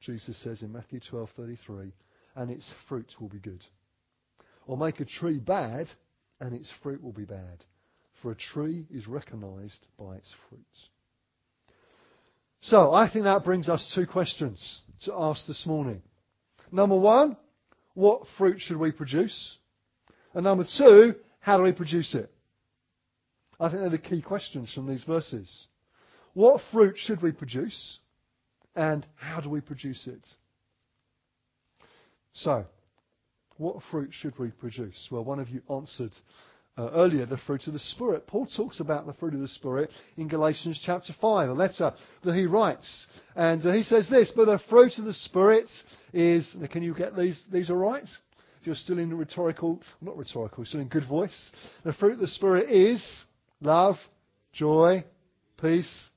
Jesus 0.00 0.36
says 0.42 0.62
in 0.62 0.72
Matthew 0.72 1.00
12:33, 1.00 1.92
and 2.34 2.50
its 2.50 2.70
fruit 2.88 3.10
will 3.20 3.28
be 3.28 3.38
good. 3.38 3.64
Or 4.66 4.76
make 4.76 5.00
a 5.00 5.04
tree 5.04 5.38
bad, 5.38 5.86
and 6.40 6.54
its 6.54 6.70
fruit 6.82 7.02
will 7.02 7.12
be 7.12 7.24
bad. 7.24 7.64
For 8.20 8.32
a 8.32 8.36
tree 8.36 8.86
is 8.90 9.06
recognized 9.06 9.86
by 9.98 10.16
its 10.16 10.32
fruits. 10.48 10.88
So 12.66 12.92
I 12.92 13.08
think 13.08 13.26
that 13.26 13.44
brings 13.44 13.68
us 13.68 13.92
two 13.94 14.08
questions 14.08 14.80
to 15.04 15.14
ask 15.16 15.46
this 15.46 15.66
morning. 15.66 16.02
Number 16.72 16.96
one, 16.96 17.36
what 17.94 18.22
fruit 18.36 18.60
should 18.60 18.78
we 18.78 18.90
produce? 18.90 19.56
And 20.34 20.42
number 20.42 20.66
two, 20.76 21.14
how 21.38 21.58
do 21.58 21.62
we 21.62 21.72
produce 21.72 22.12
it? 22.16 22.28
I 23.60 23.68
think 23.68 23.82
they're 23.82 23.90
the 23.90 23.98
key 23.98 24.20
questions 24.20 24.74
from 24.74 24.88
these 24.88 25.04
verses. 25.04 25.68
What 26.34 26.60
fruit 26.72 26.96
should 26.98 27.22
we 27.22 27.30
produce? 27.30 28.00
And 28.74 29.06
how 29.14 29.40
do 29.40 29.48
we 29.48 29.60
produce 29.60 30.04
it? 30.08 30.26
So, 32.34 32.64
what 33.58 33.76
fruit 33.92 34.10
should 34.10 34.36
we 34.40 34.50
produce? 34.50 35.06
Well, 35.12 35.24
one 35.24 35.38
of 35.38 35.50
you 35.50 35.62
answered 35.70 36.12
uh, 36.76 36.90
earlier 36.94 37.26
the 37.26 37.38
fruit 37.38 37.66
of 37.66 37.72
the 37.72 37.78
Spirit. 37.78 38.26
Paul 38.26 38.46
talks 38.46 38.80
about 38.80 39.06
the 39.06 39.14
fruit 39.14 39.34
of 39.34 39.40
the 39.40 39.48
Spirit 39.48 39.90
in 40.16 40.28
Galatians 40.28 40.80
chapter 40.84 41.14
5, 41.20 41.48
a 41.48 41.52
letter 41.52 41.92
that 42.24 42.34
he 42.34 42.46
writes. 42.46 43.06
And 43.34 43.64
uh, 43.64 43.72
he 43.72 43.82
says 43.82 44.08
this, 44.10 44.32
but 44.34 44.46
the 44.46 44.60
fruit 44.68 44.98
of 44.98 45.04
the 45.04 45.14
Spirit 45.14 45.70
is, 46.12 46.54
can 46.70 46.82
you 46.82 46.94
get 46.94 47.16
these, 47.16 47.42
these 47.52 47.70
all 47.70 47.76
right? 47.76 48.02
If 48.02 48.66
you're 48.66 48.74
still 48.74 48.98
in 48.98 49.10
the 49.10 49.16
rhetorical, 49.16 49.80
not 50.00 50.16
rhetorical, 50.16 50.64
still 50.64 50.80
in 50.80 50.88
good 50.88 51.08
voice. 51.08 51.52
The 51.84 51.92
fruit 51.92 52.14
of 52.14 52.20
the 52.20 52.28
Spirit 52.28 52.68
is 52.68 53.24
love, 53.60 53.96
joy, 54.52 55.04
peace, 55.60 56.10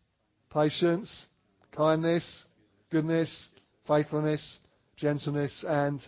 patience, 0.52 1.28
kindness, 1.72 2.44
goodness, 2.92 3.50
faithfulness, 3.88 4.60
gentleness, 4.98 5.64
and 5.66 6.02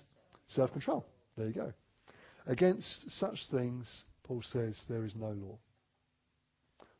self-control. 0.47 1.05
There 1.37 1.47
you 1.47 1.53
go. 1.53 1.73
Against 2.47 3.11
such 3.11 3.39
things 3.51 4.03
Paul 4.23 4.41
says 4.43 4.79
there 4.89 5.05
is 5.05 5.15
no 5.15 5.29
law. 5.29 5.57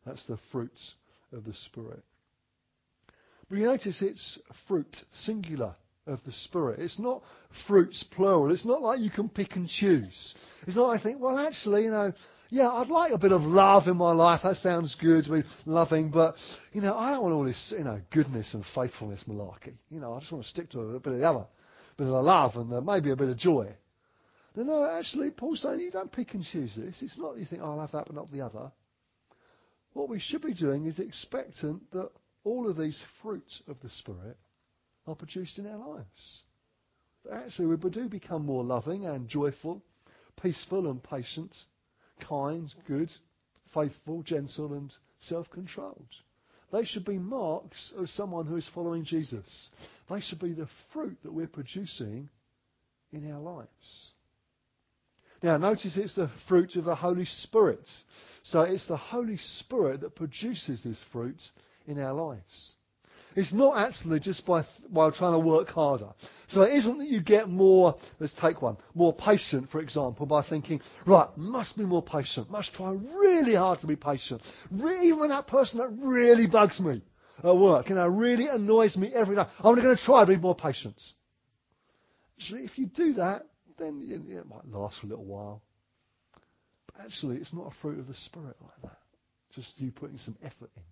That's 0.05 0.25
the 0.25 0.39
fruits 0.51 0.95
of 1.31 1.45
the 1.45 1.53
Spirit. 1.53 2.03
But 3.49 3.57
you 3.57 3.65
notice 3.65 4.01
it's 4.01 4.39
fruit, 4.67 4.95
singular, 5.13 5.75
of 6.07 6.19
the 6.25 6.31
Spirit. 6.31 6.79
It's 6.79 6.99
not 6.99 7.21
fruits, 7.67 8.03
plural. 8.11 8.51
It's 8.51 8.65
not 8.65 8.81
like 8.81 8.99
you 8.99 9.11
can 9.11 9.29
pick 9.29 9.55
and 9.55 9.67
choose. 9.67 10.35
It's 10.65 10.75
not 10.75 10.87
like 10.87 10.99
I 10.99 11.03
think, 11.03 11.21
well, 11.21 11.37
actually, 11.37 11.83
you 11.83 11.91
know, 11.91 12.11
yeah, 12.49 12.69
I'd 12.69 12.87
like 12.87 13.13
a 13.13 13.17
bit 13.17 13.31
of 13.31 13.43
love 13.43 13.87
in 13.87 13.97
my 13.97 14.11
life. 14.11 14.41
That 14.43 14.57
sounds 14.57 14.95
good 14.95 15.25
to 15.25 15.31
be 15.31 15.43
loving, 15.65 16.09
but, 16.09 16.35
you 16.73 16.81
know, 16.81 16.97
I 16.97 17.11
don't 17.11 17.21
want 17.21 17.33
all 17.33 17.43
this, 17.43 17.73
you 17.77 17.83
know, 17.83 18.01
goodness 18.11 18.53
and 18.53 18.65
faithfulness 18.75 19.23
malarkey. 19.27 19.73
You 19.89 20.01
know, 20.01 20.13
I 20.13 20.19
just 20.19 20.31
want 20.31 20.43
to 20.43 20.49
stick 20.49 20.69
to 20.71 20.79
a 20.79 20.99
bit 20.99 21.13
of 21.13 21.19
the 21.19 21.27
other, 21.27 21.45
a 21.45 21.95
bit 21.97 22.07
of 22.07 22.13
the 22.13 22.21
love 22.21 22.55
and 22.55 22.73
uh, 22.73 22.81
maybe 22.81 23.11
a 23.11 23.15
bit 23.15 23.29
of 23.29 23.37
joy. 23.37 23.73
No, 24.55 24.63
no, 24.63 24.86
actually, 24.86 25.31
Paul's 25.31 25.62
saying 25.62 25.79
you 25.79 25.91
don't 25.91 26.12
pick 26.12 26.34
and 26.34 26.43
choose 26.43 26.75
this. 26.75 27.01
It's 27.01 27.17
not 27.17 27.34
that 27.34 27.39
you 27.39 27.46
think, 27.46 27.62
oh, 27.63 27.72
I'll 27.72 27.81
have 27.81 27.93
that 27.93 28.08
but 28.08 28.15
not 28.15 28.31
the 28.31 28.41
other. 28.41 28.72
What 29.93 30.10
we 30.10 30.20
should 30.20 30.41
be 30.41 30.53
doing 30.53 30.86
is 30.86 31.00
expectant 31.00 31.89
that 31.91 32.10
all 32.43 32.70
of 32.70 32.77
these 32.77 33.01
fruits 33.22 33.62
of 33.67 33.79
the 33.81 33.89
Spirit 33.89 34.38
are 35.08 35.15
produced 35.15 35.58
in 35.58 35.67
our 35.67 35.77
lives. 35.77 36.43
Actually, 37.31 37.75
we 37.75 37.89
do 37.89 38.10
become 38.10 38.46
more 38.46 38.63
loving 38.63 39.05
and 39.05 39.27
joyful, 39.27 39.81
peaceful 40.41 40.89
and 40.89 41.03
patient, 41.03 41.55
kind, 42.27 42.74
good, 42.88 43.12
faithful, 43.74 44.24
gentle, 44.24 44.74
and 44.74 44.93
self 45.20 45.50
controlled. 45.50 46.08
They 46.72 46.86
should 46.86 47.05
be 47.05 47.20
marks 47.20 47.91
of 47.98 48.10
someone 48.10 48.48
who 48.48 48.55
is 48.55 48.70
following 48.74 49.03
Jesus. 49.03 49.70
They 50.10 50.22
should 50.22 50.39
be 50.39 50.53
the 50.53 50.70
fruit 50.93 51.17
that 51.24 51.34
we're 51.34 51.48
producing 51.48 52.29
in 53.12 53.31
our 53.31 53.39
lives. 53.39 54.12
Now, 55.43 55.57
notice 55.57 55.98
it's 55.98 56.15
the 56.15 56.29
fruit 56.48 56.75
of 56.75 56.86
the 56.86 56.95
Holy 56.95 57.25
Spirit. 57.25 57.88
So 58.43 58.62
it's 58.62 58.88
the 58.88 58.98
Holy 58.98 59.38
Spirit 59.38 60.01
that 60.01 60.15
produces 60.15 60.83
this 60.83 60.98
fruit 61.12 61.41
in 61.88 62.00
our 62.00 62.13
lives. 62.13 62.75
It's 63.36 63.53
not 63.53 63.77
actually 63.77 64.19
just 64.19 64.45
by 64.45 64.65
while 64.89 65.12
trying 65.12 65.33
to 65.33 65.39
work 65.39 65.69
harder. 65.69 66.10
So 66.48 66.63
it 66.63 66.74
isn't 66.74 66.98
that 66.98 67.07
you 67.07 67.21
get 67.21 67.48
more, 67.48 67.95
let's 68.19 68.33
take 68.33 68.62
one, 68.62 68.77
more 68.93 69.13
patient, 69.13 69.69
for 69.69 69.79
example, 69.79 70.25
by 70.25 70.43
thinking, 70.43 70.81
right, 71.07 71.29
must 71.38 71.77
be 71.77 71.83
more 71.83 72.03
patient, 72.03 72.51
must 72.51 72.74
try 72.74 72.91
really 72.91 73.55
hard 73.55 73.79
to 73.79 73.88
be 73.88 73.95
patient. 73.95 74.41
Even 74.74 75.19
when 75.19 75.29
that 75.29 75.48
person 75.48 75.79
that 75.79 75.89
really 76.05 76.48
bugs 76.48 76.79
me 76.79 77.01
at 77.41 77.55
work, 77.55 77.88
you 77.89 77.95
know, 77.95 78.07
really 78.07 78.48
annoys 78.48 78.98
me 78.98 79.13
every 79.13 79.36
day, 79.38 79.41
I'm 79.41 79.65
only 79.65 79.81
going 79.81 79.95
to 79.95 80.03
try 80.03 80.25
to 80.25 80.27
be 80.27 80.38
more 80.38 80.55
patient. 80.55 81.01
Actually, 82.38 82.63
if 82.63 82.77
you 82.77 82.88
do 82.88 83.13
that, 83.13 83.45
then 83.77 84.25
it 84.29 84.47
might 84.47 84.67
last 84.67 84.99
for 84.99 85.07
a 85.07 85.09
little 85.09 85.25
while. 85.25 85.61
But 86.87 87.05
actually, 87.05 87.37
it's 87.37 87.53
not 87.53 87.67
a 87.67 87.81
fruit 87.81 87.99
of 87.99 88.07
the 88.07 88.15
Spirit 88.15 88.55
like 88.61 88.81
that. 88.83 88.99
Just 89.53 89.79
you 89.79 89.91
putting 89.91 90.17
some 90.17 90.37
effort 90.43 90.71
in. 90.75 90.83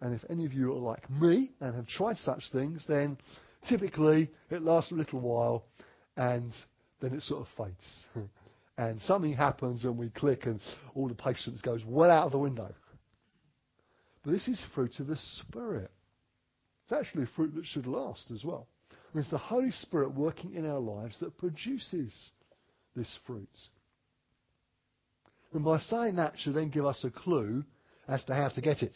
And 0.00 0.14
if 0.14 0.22
any 0.28 0.44
of 0.44 0.52
you 0.52 0.72
are 0.72 0.78
like 0.78 1.08
me 1.10 1.52
and 1.60 1.74
have 1.74 1.86
tried 1.86 2.18
such 2.18 2.50
things, 2.52 2.84
then 2.86 3.16
typically 3.68 4.30
it 4.50 4.62
lasts 4.62 4.92
a 4.92 4.94
little 4.94 5.20
while 5.20 5.64
and 6.16 6.52
then 7.00 7.14
it 7.14 7.22
sort 7.22 7.42
of 7.42 7.48
fades. 7.56 8.06
and 8.78 9.00
something 9.00 9.32
happens 9.32 9.84
and 9.84 9.96
we 9.96 10.10
click 10.10 10.46
and 10.46 10.60
all 10.94 11.08
the 11.08 11.14
patience 11.14 11.60
goes 11.62 11.82
well 11.86 12.10
out 12.10 12.26
of 12.26 12.32
the 12.32 12.38
window. 12.38 12.74
But 14.24 14.32
this 14.32 14.48
is 14.48 14.60
fruit 14.74 14.98
of 15.00 15.06
the 15.06 15.16
Spirit. 15.16 15.90
It's 16.84 16.92
actually 16.92 17.26
fruit 17.36 17.54
that 17.54 17.66
should 17.66 17.86
last 17.86 18.30
as 18.30 18.44
well. 18.44 18.66
It's 19.14 19.30
the 19.30 19.38
Holy 19.38 19.70
Spirit 19.70 20.14
working 20.14 20.54
in 20.54 20.68
our 20.68 20.80
lives 20.80 21.18
that 21.20 21.38
produces 21.38 22.30
this 22.96 23.18
fruit. 23.26 23.48
And 25.52 25.64
by 25.64 25.78
saying 25.78 26.16
that 26.16 26.34
should 26.36 26.54
then 26.54 26.70
give 26.70 26.84
us 26.84 27.04
a 27.04 27.10
clue 27.10 27.64
as 28.08 28.24
to 28.24 28.34
how 28.34 28.48
to 28.48 28.60
get 28.60 28.82
it. 28.82 28.94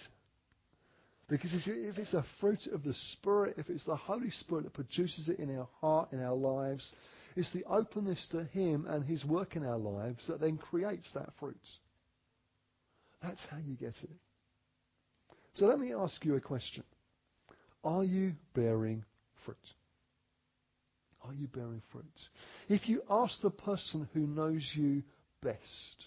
Because 1.28 1.52
if 1.66 1.98
it's 1.98 2.14
a 2.14 2.25
fruit 2.40 2.66
of 2.72 2.82
the 2.82 2.94
Spirit, 3.12 3.56
if 3.58 3.68
it's 3.68 3.84
the 3.84 3.94
Holy 3.94 4.30
Spirit 4.30 4.64
that 4.64 4.72
produces 4.72 5.28
it 5.28 5.38
in 5.38 5.56
our 5.56 5.68
heart, 5.80 6.12
in 6.12 6.22
our 6.22 6.34
lives, 6.34 6.90
it's 7.37 7.52
the 7.52 7.64
openness 7.64 8.26
to 8.32 8.44
Him 8.44 8.87
and 8.88 9.04
His 9.04 9.25
work 9.25 9.54
in 9.54 9.64
our 9.64 9.76
lives 9.76 10.26
that 10.26 10.40
then 10.40 10.56
creates 10.56 11.12
that 11.12 11.28
fruit. 11.38 11.56
That's 13.22 13.44
how 13.50 13.58
you 13.58 13.76
get 13.76 13.94
it. 14.02 14.10
So 15.54 15.66
let 15.66 15.78
me 15.78 15.92
ask 15.92 16.25
you 16.25 16.34
a 16.37 16.40
question. 16.40 16.82
Are 17.84 18.04
you 18.04 18.32
bearing 18.54 19.04
fruit? 19.44 19.56
Are 21.28 21.35
you 21.35 21.47
bearing 21.47 21.82
fruit? 21.92 22.06
If 22.68 22.88
you 22.88 23.02
ask 23.11 23.42
the 23.42 23.50
person 23.50 24.08
who 24.14 24.20
knows 24.20 24.68
you 24.75 25.02
best, 25.42 26.06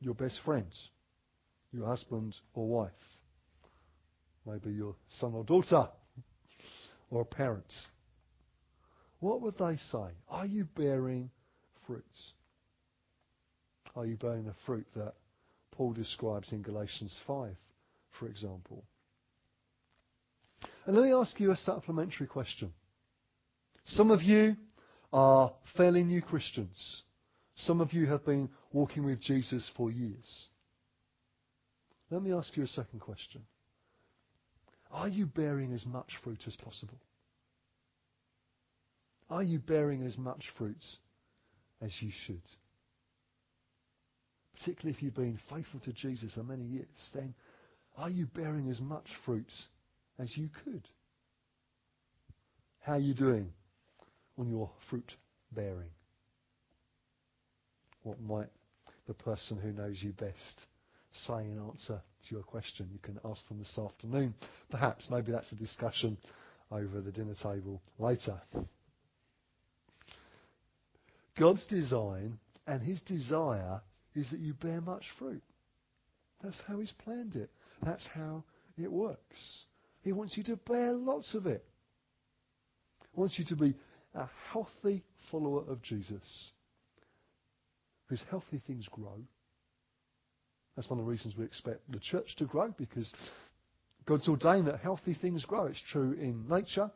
your 0.00 0.14
best 0.14 0.38
friends, 0.44 0.90
your 1.72 1.86
husband 1.86 2.36
or 2.52 2.68
wife, 2.68 2.92
maybe 4.46 4.70
your 4.70 4.96
son 5.08 5.32
or 5.32 5.44
daughter, 5.44 5.88
or 7.10 7.24
parents, 7.24 7.86
what 9.20 9.40
would 9.40 9.56
they 9.56 9.78
say? 9.90 10.10
Are 10.28 10.46
you 10.46 10.66
bearing 10.76 11.30
fruits? 11.86 12.32
Are 13.96 14.04
you 14.04 14.16
bearing 14.16 14.44
the 14.44 14.54
fruit 14.66 14.86
that 14.94 15.14
Paul 15.72 15.94
describes 15.94 16.52
in 16.52 16.60
Galatians 16.60 17.16
5, 17.26 17.56
for 18.18 18.28
example? 18.28 18.84
And 20.84 20.94
let 20.94 21.04
me 21.04 21.12
ask 21.12 21.40
you 21.40 21.50
a 21.50 21.56
supplementary 21.56 22.26
question. 22.26 22.72
Some 23.88 24.10
of 24.10 24.22
you 24.22 24.56
are 25.12 25.52
fairly 25.76 26.04
new 26.04 26.20
Christians. 26.20 27.02
Some 27.56 27.80
of 27.80 27.92
you 27.92 28.06
have 28.06 28.24
been 28.24 28.50
walking 28.72 29.04
with 29.04 29.20
Jesus 29.20 29.68
for 29.76 29.90
years. 29.90 30.48
Let 32.10 32.22
me 32.22 32.32
ask 32.32 32.54
you 32.56 32.64
a 32.64 32.68
second 32.68 33.00
question. 33.00 33.42
Are 34.90 35.08
you 35.08 35.26
bearing 35.26 35.72
as 35.72 35.86
much 35.86 36.10
fruit 36.22 36.40
as 36.46 36.56
possible? 36.56 37.00
Are 39.30 39.42
you 39.42 39.58
bearing 39.58 40.02
as 40.04 40.16
much 40.16 40.44
fruit 40.56 40.84
as 41.80 41.94
you 42.00 42.10
should? 42.26 42.42
Particularly 44.58 44.96
if 44.96 45.02
you've 45.02 45.14
been 45.14 45.38
faithful 45.50 45.80
to 45.80 45.92
Jesus 45.92 46.32
for 46.34 46.42
many 46.42 46.64
years, 46.64 47.10
then 47.14 47.34
are 47.96 48.10
you 48.10 48.26
bearing 48.26 48.68
as 48.68 48.80
much 48.80 49.06
fruit 49.24 49.52
as 50.18 50.36
you 50.36 50.50
could? 50.64 50.86
How 52.80 52.94
are 52.94 52.98
you 52.98 53.14
doing 53.14 53.52
on 54.38 54.48
your 54.48 54.70
fruit 54.88 55.12
bearing? 55.52 55.90
What 58.02 58.20
might 58.20 58.48
the 59.06 59.14
person 59.14 59.58
who 59.58 59.72
knows 59.72 60.02
you 60.02 60.12
best 60.12 60.66
say 61.26 61.44
in 61.44 61.58
answer 61.58 62.00
to 62.28 62.34
your 62.34 62.44
question? 62.44 62.88
You 62.92 62.98
can 63.00 63.18
ask 63.24 63.46
them 63.48 63.58
this 63.58 63.78
afternoon. 63.78 64.34
Perhaps, 64.70 65.08
maybe 65.10 65.32
that's 65.32 65.50
a 65.52 65.56
discussion 65.56 66.16
over 66.70 67.00
the 67.00 67.12
dinner 67.12 67.34
table 67.42 67.82
later. 67.98 68.40
God's 71.38 71.66
design 71.66 72.38
and 72.66 72.82
His 72.82 73.00
desire 73.02 73.80
is 74.14 74.30
that 74.30 74.40
you 74.40 74.54
bear 74.54 74.80
much 74.80 75.04
fruit. 75.18 75.42
That's 76.42 76.60
how 76.66 76.78
He's 76.78 76.92
planned 77.04 77.36
it. 77.36 77.50
That's 77.82 78.06
how 78.14 78.44
it 78.76 78.90
works. 78.90 79.64
He 80.02 80.12
wants 80.12 80.36
you 80.36 80.44
to 80.44 80.56
bear 80.56 80.92
lots 80.92 81.34
of 81.34 81.46
it. 81.46 81.64
He 83.14 83.20
wants 83.20 83.38
you 83.38 83.44
to 83.46 83.56
be 83.56 83.74
a 84.14 84.28
healthy 84.52 85.02
follower 85.30 85.64
of 85.68 85.82
Jesus. 85.82 86.52
Because 88.06 88.24
healthy 88.30 88.62
things 88.66 88.88
grow. 88.90 89.20
That's 90.76 90.88
one 90.88 90.98
of 90.98 91.04
the 91.04 91.10
reasons 91.10 91.36
we 91.36 91.44
expect 91.44 91.90
the 91.90 91.98
church 91.98 92.36
to 92.36 92.44
grow, 92.44 92.72
because 92.78 93.12
God's 94.06 94.28
ordained 94.28 94.68
that 94.68 94.80
healthy 94.80 95.14
things 95.14 95.44
grow. 95.44 95.66
It's 95.66 95.82
true 95.90 96.12
in 96.12 96.48
nature, 96.48 96.90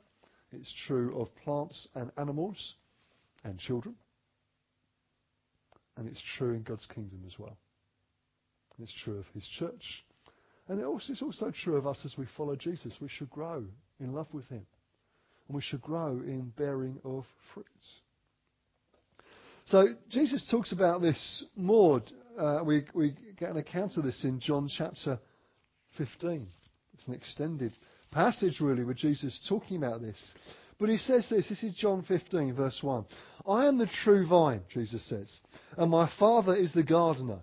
it's 0.52 0.72
true 0.86 1.20
of 1.20 1.34
plants 1.44 1.88
and 1.94 2.10
animals 2.16 2.76
and 3.44 3.58
children, 3.58 3.96
and 5.96 6.08
it's 6.08 6.22
true 6.38 6.54
in 6.54 6.62
God's 6.62 6.86
kingdom 6.86 7.24
as 7.26 7.38
well. 7.38 7.58
It's 8.78 8.94
true 9.04 9.18
of 9.18 9.26
His 9.34 9.46
church, 9.58 10.04
and 10.68 10.80
it 10.80 10.84
also, 10.84 11.12
it's 11.12 11.22
also 11.22 11.50
true 11.50 11.76
of 11.76 11.86
us 11.86 12.00
as 12.04 12.16
we 12.16 12.26
follow 12.36 12.56
Jesus. 12.56 12.96
We 13.00 13.08
should 13.08 13.30
grow 13.30 13.64
in 14.00 14.12
love 14.12 14.28
with 14.32 14.48
Him 14.48 14.64
and 15.52 15.56
we 15.56 15.62
should 15.62 15.82
grow 15.82 16.12
in 16.24 16.50
bearing 16.56 16.98
of 17.04 17.26
fruits. 17.52 18.00
So 19.66 19.88
Jesus 20.08 20.46
talks 20.50 20.72
about 20.72 21.02
this 21.02 21.44
more. 21.54 22.00
Uh, 22.38 22.62
we, 22.64 22.84
we 22.94 23.14
get 23.38 23.50
an 23.50 23.58
account 23.58 23.98
of 23.98 24.04
this 24.04 24.24
in 24.24 24.40
John 24.40 24.68
chapter 24.74 25.18
15. 25.98 26.46
It's 26.94 27.06
an 27.06 27.12
extended 27.12 27.72
passage, 28.12 28.60
really, 28.60 28.82
with 28.82 28.96
Jesus 28.96 29.44
talking 29.46 29.76
about 29.76 30.00
this. 30.00 30.34
But 30.80 30.88
he 30.88 30.96
says 30.96 31.28
this, 31.28 31.50
this 31.50 31.62
is 31.62 31.74
John 31.74 32.02
15, 32.02 32.54
verse 32.54 32.78
1. 32.82 33.04
I 33.46 33.66
am 33.66 33.76
the 33.76 33.90
true 34.02 34.26
vine, 34.26 34.62
Jesus 34.72 35.06
says, 35.06 35.40
and 35.76 35.90
my 35.90 36.10
Father 36.18 36.54
is 36.54 36.72
the 36.72 36.82
gardener. 36.82 37.42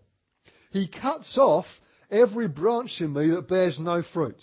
He 0.72 0.88
cuts 0.88 1.38
off 1.38 1.66
every 2.10 2.48
branch 2.48 3.02
in 3.02 3.14
me 3.14 3.30
that 3.30 3.48
bears 3.48 3.80
no 3.80 4.02
fruit, 4.02 4.42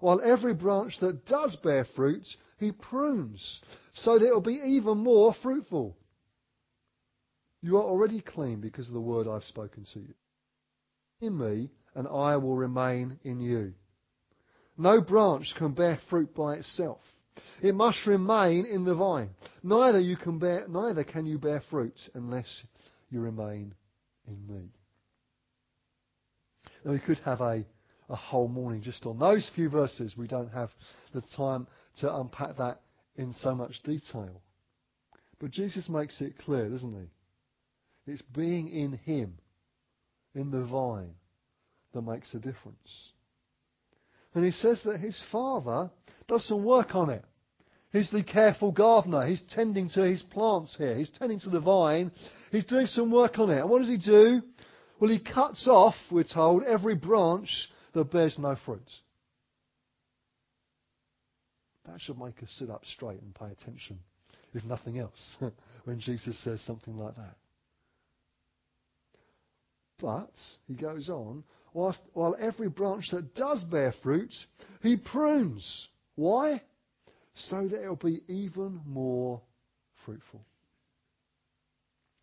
while 0.00 0.20
every 0.22 0.54
branch 0.54 0.98
that 1.00 1.26
does 1.26 1.56
bear 1.56 1.86
fruit, 1.94 2.26
he 2.58 2.72
prunes, 2.72 3.60
so 3.94 4.18
that 4.18 4.26
it 4.26 4.32
will 4.32 4.40
be 4.40 4.60
even 4.64 4.98
more 4.98 5.34
fruitful. 5.42 5.96
You 7.62 7.76
are 7.76 7.82
already 7.82 8.20
clean 8.20 8.60
because 8.60 8.88
of 8.88 8.94
the 8.94 9.00
word 9.00 9.26
I've 9.28 9.44
spoken 9.44 9.86
to 9.92 10.00
you. 10.00 10.14
In 11.20 11.36
me, 11.38 11.70
and 11.94 12.06
I 12.06 12.36
will 12.36 12.56
remain 12.56 13.18
in 13.24 13.40
you. 13.40 13.72
No 14.76 15.00
branch 15.00 15.54
can 15.56 15.72
bear 15.72 15.98
fruit 16.10 16.34
by 16.34 16.56
itself. 16.56 17.00
It 17.62 17.74
must 17.74 18.06
remain 18.06 18.66
in 18.66 18.84
the 18.84 18.94
vine. 18.94 19.30
Neither 19.62 20.00
you 20.00 20.16
can 20.16 20.38
bear, 20.38 20.66
neither 20.68 21.04
can 21.04 21.26
you 21.26 21.38
bear 21.38 21.62
fruit 21.70 21.98
unless 22.14 22.62
you 23.10 23.20
remain 23.20 23.74
in 24.26 24.46
me. 24.46 24.70
Now 26.84 26.92
we 26.92 26.98
could 26.98 27.18
have 27.18 27.40
a, 27.40 27.64
a 28.08 28.16
whole 28.16 28.48
morning 28.48 28.82
just 28.82 29.06
on 29.06 29.18
those 29.18 29.50
few 29.54 29.68
verses. 29.68 30.16
We 30.16 30.26
don't 30.26 30.52
have 30.52 30.70
the 31.12 31.22
time 31.36 31.66
to 32.00 32.14
unpack 32.14 32.56
that 32.56 32.80
in 33.16 33.34
so 33.40 33.54
much 33.54 33.82
detail. 33.82 34.40
But 35.38 35.50
Jesus 35.50 35.88
makes 35.88 36.20
it 36.20 36.38
clear, 36.38 36.68
doesn't 36.68 36.94
he? 36.94 38.12
It's 38.12 38.22
being 38.22 38.68
in 38.68 38.92
him, 38.92 39.38
in 40.34 40.50
the 40.50 40.64
vine, 40.64 41.14
that 41.92 42.02
makes 42.02 42.32
a 42.34 42.38
difference. 42.38 43.12
And 44.34 44.44
he 44.44 44.50
says 44.50 44.82
that 44.84 45.00
his 45.00 45.20
father 45.32 45.90
does 46.28 46.46
some 46.46 46.64
work 46.64 46.94
on 46.94 47.10
it. 47.10 47.24
He's 47.92 48.10
the 48.10 48.22
careful 48.22 48.72
gardener. 48.72 49.26
He's 49.26 49.40
tending 49.50 49.88
to 49.90 50.02
his 50.02 50.22
plants 50.22 50.76
here. 50.76 50.96
He's 50.96 51.10
tending 51.10 51.40
to 51.40 51.50
the 51.50 51.60
vine. 51.60 52.12
He's 52.52 52.64
doing 52.64 52.86
some 52.86 53.10
work 53.10 53.38
on 53.38 53.50
it. 53.50 53.60
And 53.60 53.70
what 53.70 53.78
does 53.78 53.88
he 53.88 53.96
do? 53.96 54.42
Well, 55.00 55.10
he 55.10 55.18
cuts 55.18 55.66
off, 55.66 55.94
we're 56.10 56.24
told, 56.24 56.64
every 56.64 56.94
branch 56.94 57.68
that 57.92 58.10
bears 58.10 58.38
no 58.38 58.56
fruit. 58.64 58.90
That 61.86 62.00
should 62.00 62.18
make 62.18 62.42
us 62.42 62.50
sit 62.58 62.70
up 62.70 62.84
straight 62.84 63.20
and 63.20 63.34
pay 63.34 63.46
attention, 63.46 63.98
if 64.54 64.64
nothing 64.64 64.98
else, 64.98 65.36
when 65.84 66.00
Jesus 66.00 66.38
says 66.42 66.60
something 66.62 66.96
like 66.96 67.16
that. 67.16 67.36
But, 69.98 70.32
he 70.66 70.74
goes 70.74 71.08
on, 71.08 71.44
whilst, 71.72 72.00
while 72.12 72.36
every 72.38 72.68
branch 72.68 73.10
that 73.12 73.34
does 73.34 73.64
bear 73.64 73.94
fruit, 74.02 74.32
he 74.82 74.96
prunes. 74.96 75.88
Why? 76.16 76.60
So 77.34 77.66
that 77.68 77.82
it 77.84 77.88
will 77.88 77.96
be 77.96 78.20
even 78.28 78.80
more 78.86 79.40
fruitful. 80.04 80.44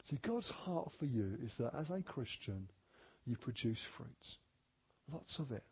See, 0.09 0.19
God's 0.21 0.49
heart 0.49 0.91
for 0.99 1.05
you 1.05 1.37
is 1.43 1.53
that 1.59 1.73
as 1.75 1.89
a 1.89 2.01
Christian, 2.03 2.67
you 3.25 3.37
produce 3.37 3.79
fruit. 3.97 4.09
Lots 5.11 5.39
of 5.39 5.51
it. 5.51 5.63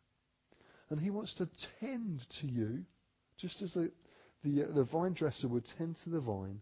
And 0.89 0.99
He 0.99 1.09
wants 1.09 1.33
to 1.35 1.49
tend 1.79 2.21
to 2.41 2.47
you, 2.47 2.83
just 3.41 3.61
as 3.61 3.73
the, 3.73 3.91
the, 4.43 4.63
uh, 4.63 4.73
the 4.73 4.83
vine 4.83 5.13
dresser 5.13 5.47
would 5.47 5.65
tend 5.77 5.97
to 6.03 6.09
the 6.09 6.19
vine. 6.19 6.61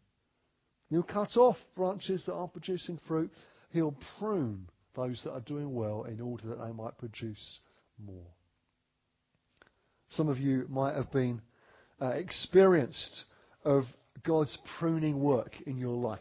He'll 0.90 1.04
cut 1.04 1.38
off 1.38 1.58
branches 1.76 2.26
that 2.26 2.34
aren't 2.34 2.54
producing 2.54 3.00
fruit. 3.08 3.32
He'll 3.72 3.96
prune 4.18 4.68
those 4.96 5.22
that 5.24 5.32
are 5.32 5.42
doing 5.42 5.74
well 5.74 6.04
in 6.04 6.20
order 6.20 6.48
that 6.48 6.60
they 6.60 6.72
might 6.72 6.98
produce 6.98 7.60
more. 8.04 8.26
Some 10.10 10.30
of 10.30 10.40
you 10.40 10.66
might 10.70 10.96
have 10.96 11.12
been 11.12 11.42
uh, 12.02 12.08
experienced 12.08 13.26
of 13.64 13.84
God's 14.26 14.58
pruning 14.80 15.20
work 15.20 15.54
in 15.68 15.78
your 15.78 15.96
life 15.96 16.20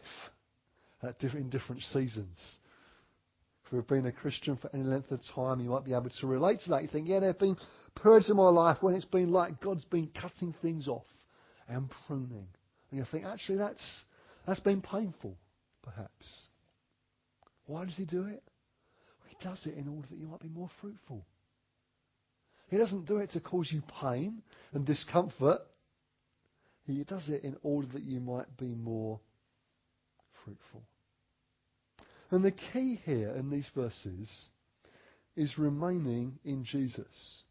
in 1.33 1.49
different 1.49 1.81
seasons. 1.81 2.59
If 3.69 3.73
you've 3.73 3.87
been 3.87 4.07
a 4.07 4.11
Christian 4.11 4.57
for 4.57 4.67
any 4.73 4.81
length 4.81 5.11
of 5.11 5.19
time, 5.35 5.59
you 5.59 5.69
might 5.69 5.85
be 5.85 5.93
able 5.93 6.09
to 6.09 6.25
relate 6.25 6.61
to 6.61 6.71
that. 6.71 6.81
You 6.81 6.87
think, 6.87 7.07
yeah, 7.07 7.19
there 7.19 7.29
have 7.29 7.37
been 7.37 7.55
periods 8.01 8.27
in 8.27 8.35
my 8.35 8.49
life 8.49 8.79
when 8.81 8.95
it's 8.95 9.05
been 9.05 9.31
like 9.31 9.61
God's 9.61 9.85
been 9.85 10.09
cutting 10.19 10.55
things 10.59 10.87
off 10.87 11.05
and 11.67 11.87
pruning. 12.07 12.47
And 12.89 12.99
you 12.99 13.05
think, 13.11 13.25
actually, 13.25 13.59
that's, 13.59 14.03
that's 14.47 14.59
been 14.59 14.81
painful, 14.81 15.37
perhaps. 15.83 16.47
Why 17.67 17.85
does 17.85 17.95
he 17.95 18.05
do 18.05 18.23
it? 18.23 18.41
He 19.27 19.35
does 19.39 19.63
it 19.67 19.75
in 19.75 19.87
order 19.87 20.07
that 20.09 20.17
you 20.17 20.25
might 20.25 20.41
be 20.41 20.49
more 20.49 20.71
fruitful. 20.81 21.23
He 22.71 22.77
doesn't 22.77 23.05
do 23.05 23.17
it 23.17 23.29
to 23.33 23.39
cause 23.39 23.69
you 23.71 23.83
pain 24.01 24.41
and 24.73 24.83
discomfort. 24.83 25.59
He 26.87 27.03
does 27.03 27.29
it 27.29 27.43
in 27.43 27.55
order 27.61 27.87
that 27.93 28.01
you 28.01 28.19
might 28.19 28.57
be 28.57 28.73
more 28.73 29.19
fruitful. 30.43 30.81
And 32.31 32.43
the 32.43 32.51
key 32.51 32.99
here 33.05 33.29
in 33.31 33.49
these 33.49 33.69
verses 33.75 34.49
is 35.35 35.57
remaining 35.57 36.37
in 36.43 36.63
Jesus. 36.63 37.43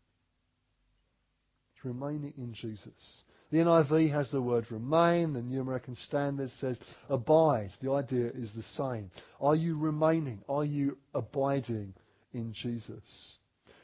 Remaining 1.83 2.35
in 2.37 2.55
Jesus. 2.55 3.23
The 3.51 3.59
NIV 3.59 4.11
has 4.13 4.31
the 4.31 4.43
word 4.43 4.71
remain. 4.71 5.33
The 5.33 5.43
New 5.43 5.61
American 5.61 5.97
Standard 6.05 6.51
says 6.61 6.79
abide. 7.09 7.71
The 7.81 7.93
idea 7.93 8.31
is 8.35 8.53
the 8.53 8.63
same. 8.63 9.11
Are 9.41 9.57
you 9.57 9.79
remaining? 9.79 10.43
Are 10.49 10.65
you 10.65 10.99
abiding 11.15 11.95
in 12.33 12.53
Jesus? 12.53 13.39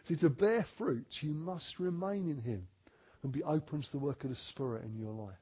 See, 0.07 0.17
to 0.17 0.29
bear 0.29 0.67
fruit, 0.77 1.07
you 1.23 1.33
must 1.33 1.79
remain 1.79 2.29
in 2.29 2.43
Him 2.43 2.67
and 3.23 3.33
be 3.33 3.43
open 3.43 3.81
to 3.81 3.91
the 3.91 3.99
work 3.99 4.23
of 4.25 4.31
the 4.31 4.37
Spirit 4.37 4.85
in 4.85 4.99
your 4.99 5.13
life. 5.13 5.35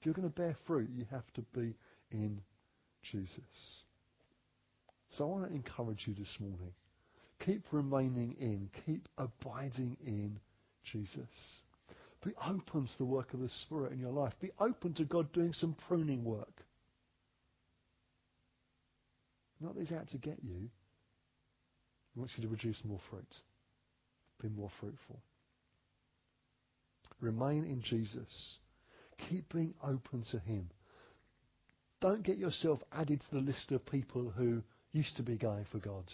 If 0.00 0.06
you're 0.06 0.14
going 0.14 0.28
to 0.28 0.34
bear 0.34 0.56
fruit, 0.66 0.90
you 0.92 1.04
have 1.10 1.30
to 1.34 1.42
be 1.54 1.76
in 2.10 2.40
Jesus. 3.02 3.84
So 5.10 5.24
I 5.24 5.28
want 5.28 5.48
to 5.48 5.54
encourage 5.54 6.04
you 6.06 6.14
this 6.14 6.36
morning. 6.38 6.72
Keep 7.44 7.64
remaining 7.72 8.36
in, 8.38 8.70
keep 8.86 9.08
abiding 9.18 9.96
in 10.06 10.38
Jesus. 10.92 11.26
Be 12.24 12.32
open 12.46 12.86
to 12.86 12.98
the 12.98 13.04
work 13.04 13.32
of 13.32 13.40
the 13.40 13.48
Spirit 13.48 13.92
in 13.92 13.98
your 13.98 14.12
life. 14.12 14.34
Be 14.40 14.50
open 14.60 14.92
to 14.94 15.04
God 15.04 15.32
doing 15.32 15.52
some 15.54 15.74
pruning 15.88 16.22
work. 16.22 16.62
Not 19.60 19.74
that 19.74 19.80
He's 19.80 19.96
out 19.96 20.08
to 20.10 20.18
get 20.18 20.38
you. 20.42 20.68
He 22.14 22.18
wants 22.18 22.34
you 22.36 22.42
to 22.42 22.48
produce 22.48 22.80
more 22.84 23.00
fruit. 23.10 23.34
Be 24.42 24.48
more 24.48 24.70
fruitful. 24.80 25.20
Remain 27.20 27.64
in 27.64 27.82
Jesus. 27.82 28.58
Keep 29.28 29.52
being 29.52 29.74
open 29.82 30.24
to 30.30 30.38
Him. 30.40 30.70
Don't 32.00 32.22
get 32.22 32.38
yourself 32.38 32.80
added 32.92 33.20
to 33.20 33.34
the 33.34 33.42
list 33.42 33.72
of 33.72 33.84
people 33.86 34.30
who 34.30 34.62
used 34.92 35.16
to 35.16 35.22
be 35.22 35.36
going 35.36 35.66
for 35.70 35.78
God 35.78 36.04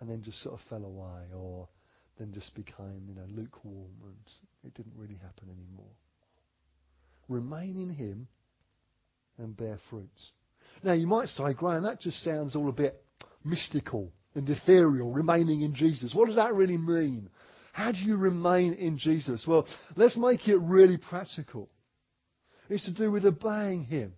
and 0.00 0.08
then 0.08 0.22
just 0.22 0.42
sort 0.42 0.54
of 0.54 0.66
fell 0.68 0.84
away 0.84 1.22
or 1.34 1.68
then 2.18 2.32
just 2.32 2.54
became, 2.54 3.04
you 3.08 3.14
know, 3.14 3.26
lukewarm 3.28 3.92
and 4.04 4.16
it 4.64 4.74
didn't 4.74 4.94
really 4.96 5.16
happen 5.16 5.48
anymore. 5.48 5.90
Remain 7.28 7.76
in 7.76 7.90
Him 7.90 8.28
and 9.38 9.56
bear 9.56 9.78
fruits. 9.90 10.32
Now 10.82 10.92
you 10.92 11.06
might 11.06 11.28
say, 11.28 11.54
Graham, 11.54 11.84
that 11.84 12.00
just 12.00 12.22
sounds 12.22 12.54
all 12.54 12.68
a 12.68 12.72
bit 12.72 13.02
mystical 13.44 14.12
and 14.34 14.48
ethereal, 14.48 15.12
remaining 15.12 15.62
in 15.62 15.74
Jesus. 15.74 16.14
What 16.14 16.26
does 16.26 16.36
that 16.36 16.54
really 16.54 16.78
mean? 16.78 17.30
How 17.72 17.92
do 17.92 17.98
you 17.98 18.16
remain 18.16 18.74
in 18.74 18.98
Jesus? 18.98 19.46
Well, 19.46 19.66
let's 19.96 20.16
make 20.16 20.48
it 20.48 20.58
really 20.58 20.96
practical. 20.96 21.68
It's 22.68 22.84
to 22.84 22.92
do 22.92 23.10
with 23.10 23.26
obeying 23.26 23.84
Him. 23.84 24.14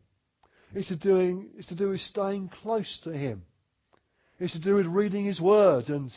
It's 0.76 0.88
to, 0.88 0.96
doing, 0.96 1.48
it's 1.56 1.68
to 1.68 1.74
do 1.74 1.88
with 1.88 2.02
staying 2.02 2.50
close 2.62 3.00
to 3.04 3.10
Him. 3.10 3.42
It's 4.38 4.52
to 4.52 4.60
do 4.60 4.74
with 4.74 4.84
reading 4.84 5.24
His 5.24 5.40
Word 5.40 5.88
and 5.88 6.12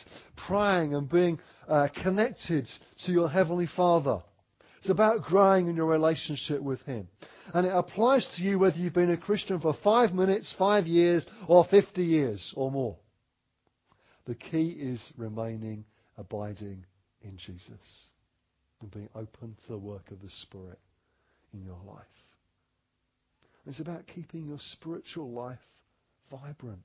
praying 0.46 0.92
and 0.92 1.08
being 1.08 1.40
uh, 1.66 1.88
connected 2.02 2.68
to 3.06 3.12
your 3.12 3.30
Heavenly 3.30 3.66
Father. 3.74 4.22
It's 4.80 4.90
about 4.90 5.22
growing 5.22 5.68
in 5.68 5.76
your 5.76 5.86
relationship 5.86 6.60
with 6.60 6.82
Him. 6.82 7.08
And 7.54 7.66
it 7.66 7.72
applies 7.74 8.28
to 8.36 8.42
you 8.42 8.58
whether 8.58 8.76
you've 8.76 8.92
been 8.92 9.10
a 9.10 9.16
Christian 9.16 9.60
for 9.60 9.74
five 9.82 10.12
minutes, 10.12 10.54
five 10.58 10.86
years, 10.86 11.24
or 11.48 11.64
50 11.64 12.04
years 12.04 12.52
or 12.54 12.70
more. 12.70 12.98
The 14.26 14.34
key 14.34 14.76
is 14.78 15.02
remaining 15.16 15.86
abiding 16.18 16.84
in 17.22 17.38
Jesus 17.38 18.08
and 18.82 18.90
being 18.90 19.08
open 19.14 19.56
to 19.64 19.72
the 19.72 19.78
work 19.78 20.10
of 20.10 20.20
the 20.20 20.28
Spirit 20.28 20.78
in 21.54 21.64
your 21.64 21.80
life. 21.86 22.04
It's 23.66 23.80
about 23.80 24.06
keeping 24.06 24.46
your 24.46 24.58
spiritual 24.72 25.30
life 25.30 25.58
vibrant. 26.30 26.82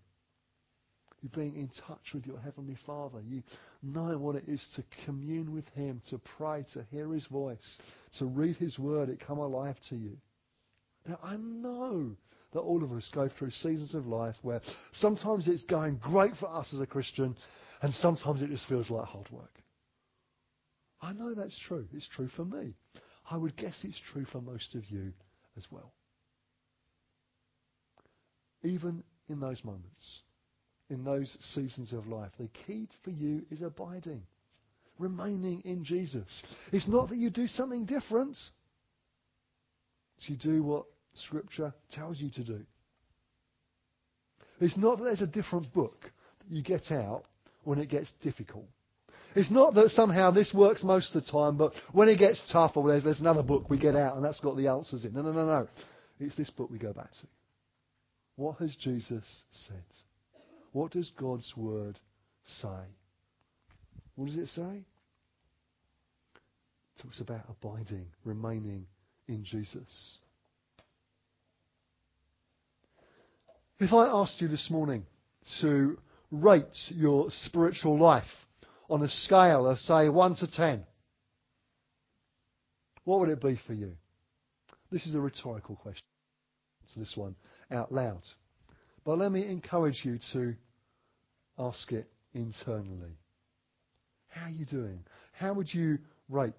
You 1.21 1.29
being 1.29 1.55
in 1.55 1.69
touch 1.87 2.13
with 2.13 2.25
your 2.25 2.39
Heavenly 2.39 2.77
Father. 2.85 3.21
You 3.21 3.41
knowing 3.81 4.19
what 4.19 4.35
it 4.35 4.43
is 4.47 4.65
to 4.75 4.83
commune 5.05 5.53
with 5.53 5.67
Him, 5.69 6.01
to 6.09 6.19
pray, 6.37 6.65
to 6.73 6.83
hear 6.91 7.11
His 7.13 7.25
voice, 7.27 7.79
to 8.19 8.25
read 8.25 8.57
His 8.57 8.77
Word, 8.77 9.09
it 9.09 9.19
come 9.25 9.39
alive 9.39 9.77
to 9.89 9.95
you. 9.95 10.17
Now, 11.07 11.19
I 11.23 11.35
know 11.37 12.15
that 12.53 12.59
all 12.59 12.83
of 12.83 12.91
us 12.91 13.09
go 13.13 13.29
through 13.29 13.51
seasons 13.51 13.93
of 13.95 14.07
life 14.07 14.35
where 14.41 14.61
sometimes 14.93 15.47
it's 15.47 15.63
going 15.63 15.97
great 15.97 16.35
for 16.37 16.49
us 16.49 16.73
as 16.73 16.79
a 16.79 16.87
Christian 16.87 17.35
and 17.81 17.93
sometimes 17.93 18.41
it 18.41 18.49
just 18.49 18.67
feels 18.67 18.89
like 18.89 19.05
hard 19.05 19.29
work. 19.29 19.61
I 21.01 21.13
know 21.13 21.33
that's 21.35 21.57
true. 21.67 21.87
It's 21.93 22.07
true 22.07 22.29
for 22.35 22.45
me. 22.45 22.73
I 23.29 23.37
would 23.37 23.55
guess 23.55 23.83
it's 23.83 24.01
true 24.11 24.25
for 24.25 24.41
most 24.41 24.73
of 24.75 24.85
you 24.89 25.13
as 25.57 25.65
well. 25.69 25.93
Even 28.65 29.03
in 29.29 29.39
those 29.39 29.63
moments, 29.63 30.21
in 30.89 31.03
those 31.03 31.35
seasons 31.53 31.93
of 31.93 32.07
life, 32.07 32.31
the 32.39 32.49
key 32.65 32.87
for 33.03 33.11
you 33.11 33.43
is 33.51 33.61
abiding, 33.61 34.23
remaining 34.97 35.61
in 35.65 35.83
Jesus. 35.83 36.43
It's 36.71 36.87
not 36.87 37.09
that 37.09 37.17
you 37.17 37.29
do 37.29 37.47
something 37.47 37.85
different. 37.85 38.37
It's 40.17 40.29
you 40.29 40.35
do 40.35 40.63
what 40.63 40.85
Scripture 41.13 41.73
tells 41.91 42.19
you 42.19 42.29
to 42.31 42.43
do. 42.43 42.61
It's 44.59 44.77
not 44.77 44.97
that 44.97 45.03
there's 45.03 45.21
a 45.21 45.27
different 45.27 45.73
book 45.73 45.99
that 46.39 46.49
you 46.49 46.63
get 46.63 46.91
out 46.91 47.23
when 47.63 47.79
it 47.79 47.89
gets 47.89 48.11
difficult. 48.23 48.65
It's 49.35 49.51
not 49.51 49.73
that 49.73 49.89
somehow 49.91 50.31
this 50.31 50.53
works 50.53 50.81
most 50.81 51.13
of 51.13 51.23
the 51.23 51.29
time, 51.29 51.57
but 51.57 51.73
when 51.91 52.07
it 52.07 52.17
gets 52.17 52.41
tough 52.51 52.77
or 52.77 52.87
there's, 52.87 53.03
there's 53.03 53.19
another 53.19 53.43
book 53.43 53.69
we 53.69 53.77
get 53.77 53.95
out 53.95 54.15
and 54.15 54.23
that's 54.23 54.39
got 54.39 54.55
the 54.55 54.69
answers 54.69 55.03
in. 55.03 55.13
No, 55.13 55.21
no, 55.21 55.33
no, 55.33 55.45
no. 55.45 55.67
It's 56.19 56.37
this 56.37 56.49
book 56.49 56.69
we 56.71 56.79
go 56.79 56.93
back 56.93 57.11
to. 57.11 57.27
What 58.35 58.57
has 58.57 58.75
Jesus 58.75 59.43
said? 59.51 59.83
What 60.73 60.91
does 60.91 61.11
God's 61.17 61.53
word 61.55 61.97
say? 62.45 62.83
What 64.15 64.27
does 64.27 64.37
it 64.37 64.49
say? 64.49 64.83
It 66.95 67.01
talks 67.01 67.21
about 67.21 67.45
abiding, 67.49 68.07
remaining 68.25 68.87
in 69.27 69.45
Jesus. 69.45 70.19
If 73.79 73.93
I 73.93 74.07
asked 74.07 74.41
you 74.41 74.47
this 74.47 74.69
morning 74.69 75.05
to 75.61 75.97
rate 76.31 76.65
your 76.89 77.27
spiritual 77.29 77.97
life 77.97 78.23
on 78.89 79.01
a 79.01 79.09
scale 79.09 79.67
of, 79.67 79.79
say, 79.79 80.09
1 80.09 80.35
to 80.37 80.47
10, 80.47 80.83
what 83.05 83.19
would 83.19 83.29
it 83.29 83.41
be 83.41 83.59
for 83.67 83.73
you? 83.73 83.93
This 84.91 85.05
is 85.05 85.15
a 85.15 85.19
rhetorical 85.19 85.75
question. 85.75 86.03
Answer 86.83 86.99
this 86.99 87.13
one 87.15 87.35
out 87.71 87.91
loud. 87.91 88.21
But 89.03 89.17
let 89.17 89.31
me 89.31 89.45
encourage 89.47 90.01
you 90.03 90.19
to 90.33 90.55
ask 91.57 91.91
it 91.91 92.07
internally. 92.33 93.17
How 94.27 94.47
are 94.47 94.49
you 94.49 94.65
doing? 94.65 94.99
How 95.33 95.53
would 95.53 95.73
you 95.73 95.99
rate 96.29 96.53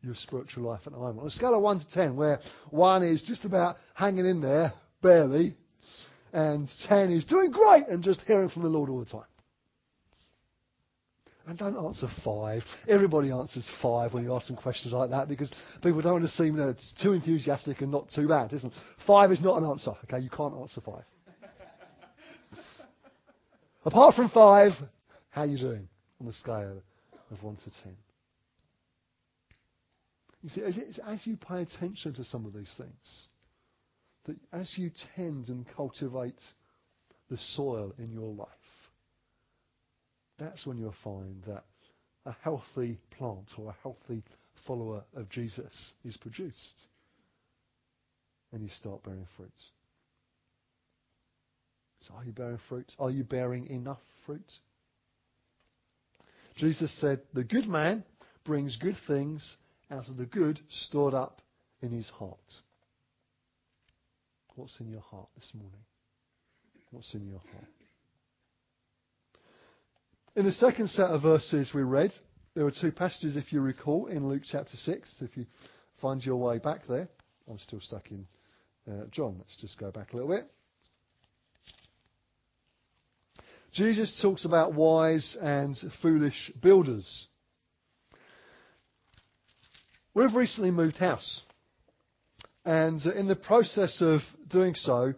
your 0.00 0.14
spiritual 0.14 0.64
life 0.64 0.80
at 0.86 0.92
the 0.92 0.98
moment? 0.98 1.20
On 1.20 1.26
a 1.26 1.30
scale 1.30 1.54
of 1.54 1.62
1 1.62 1.80
to 1.80 1.90
10, 1.92 2.16
where 2.16 2.40
1 2.70 3.02
is 3.04 3.22
just 3.22 3.44
about 3.44 3.76
hanging 3.94 4.26
in 4.26 4.40
there, 4.40 4.72
barely, 5.02 5.56
and 6.32 6.68
10 6.88 7.12
is 7.12 7.24
doing 7.24 7.50
great 7.50 7.86
and 7.88 8.02
just 8.02 8.22
hearing 8.22 8.48
from 8.48 8.62
the 8.62 8.68
Lord 8.68 8.90
all 8.90 9.00
the 9.00 9.06
time. 9.06 9.22
And 11.46 11.58
don't 11.58 11.76
answer 11.76 12.06
five. 12.24 12.62
Everybody 12.86 13.32
answers 13.32 13.68
five 13.80 14.12
when 14.14 14.22
you 14.22 14.32
ask 14.34 14.46
them 14.46 14.56
questions 14.56 14.92
like 14.92 15.10
that 15.10 15.28
because 15.28 15.52
people 15.82 16.00
don't 16.00 16.12
want 16.12 16.24
to 16.24 16.30
seem 16.30 16.56
you 16.56 16.62
know, 16.62 16.74
too 17.02 17.12
enthusiastic 17.12 17.80
and 17.80 17.90
not 17.90 18.08
too 18.10 18.28
bad, 18.28 18.52
isn't 18.52 18.72
it? 18.72 18.78
Five 19.06 19.32
is 19.32 19.40
not 19.40 19.60
an 19.60 19.68
answer. 19.68 19.92
Okay, 20.04 20.20
you 20.20 20.30
can't 20.30 20.54
answer 20.54 20.80
five. 20.80 21.04
Apart 23.84 24.14
from 24.14 24.28
five, 24.30 24.72
how 25.30 25.42
are 25.42 25.46
you 25.46 25.58
doing 25.58 25.88
on 26.20 26.26
the 26.26 26.32
scale 26.32 26.80
of 27.32 27.42
one 27.42 27.56
to 27.56 27.70
ten? 27.82 27.96
You 30.42 30.48
see, 30.48 30.60
it's 30.60 30.98
as 31.06 31.26
you 31.26 31.36
pay 31.36 31.62
attention 31.62 32.14
to 32.14 32.24
some 32.24 32.46
of 32.46 32.52
these 32.52 32.72
things, 32.76 33.28
that 34.26 34.36
as 34.52 34.72
you 34.76 34.90
tend 35.16 35.48
and 35.48 35.66
cultivate 35.76 36.40
the 37.30 37.38
soil 37.38 37.94
in 37.98 38.12
your 38.12 38.32
life, 38.32 38.48
that's 40.42 40.66
when 40.66 40.78
you'll 40.78 40.94
find 41.04 41.42
that 41.46 41.64
a 42.26 42.34
healthy 42.42 42.98
plant 43.16 43.50
or 43.58 43.70
a 43.70 43.76
healthy 43.82 44.22
follower 44.66 45.04
of 45.14 45.28
Jesus 45.28 45.92
is 46.04 46.16
produced. 46.16 46.86
And 48.52 48.62
you 48.62 48.68
start 48.76 49.02
bearing 49.02 49.26
fruit. 49.36 49.50
So 52.00 52.14
are 52.14 52.24
you 52.24 52.32
bearing 52.32 52.58
fruit? 52.68 52.92
Are 52.98 53.10
you 53.10 53.24
bearing 53.24 53.66
enough 53.68 54.00
fruit? 54.26 54.52
Jesus 56.56 56.92
said, 57.00 57.20
The 57.32 57.44
good 57.44 57.66
man 57.66 58.04
brings 58.44 58.76
good 58.76 58.96
things 59.06 59.56
out 59.90 60.08
of 60.08 60.16
the 60.16 60.26
good 60.26 60.60
stored 60.68 61.14
up 61.14 61.40
in 61.80 61.90
his 61.90 62.08
heart. 62.10 62.38
What's 64.56 64.78
in 64.80 64.90
your 64.90 65.00
heart 65.00 65.28
this 65.36 65.50
morning? 65.54 65.80
What's 66.90 67.14
in 67.14 67.26
your 67.26 67.40
heart? 67.52 67.68
In 70.34 70.46
the 70.46 70.52
second 70.52 70.88
set 70.88 71.10
of 71.10 71.20
verses 71.20 71.74
we 71.74 71.82
read, 71.82 72.10
there 72.54 72.64
were 72.64 72.72
two 72.72 72.90
passages, 72.90 73.36
if 73.36 73.52
you 73.52 73.60
recall, 73.60 74.06
in 74.06 74.26
Luke 74.26 74.44
chapter 74.50 74.78
6. 74.78 75.16
If 75.20 75.36
you 75.36 75.44
find 76.00 76.24
your 76.24 76.36
way 76.36 76.58
back 76.58 76.86
there, 76.88 77.06
I'm 77.50 77.58
still 77.58 77.80
stuck 77.80 78.10
in 78.10 78.26
uh, 78.90 79.04
John. 79.10 79.36
Let's 79.38 79.58
just 79.60 79.78
go 79.78 79.90
back 79.90 80.14
a 80.14 80.16
little 80.16 80.30
bit. 80.30 80.50
Jesus 83.74 84.18
talks 84.22 84.46
about 84.46 84.72
wise 84.72 85.36
and 85.38 85.76
foolish 86.00 86.50
builders. 86.62 87.26
We've 90.14 90.34
recently 90.34 90.70
moved 90.70 90.96
house. 90.96 91.42
And 92.64 93.04
in 93.04 93.28
the 93.28 93.36
process 93.36 94.00
of 94.00 94.22
doing 94.48 94.76
so, 94.76 95.12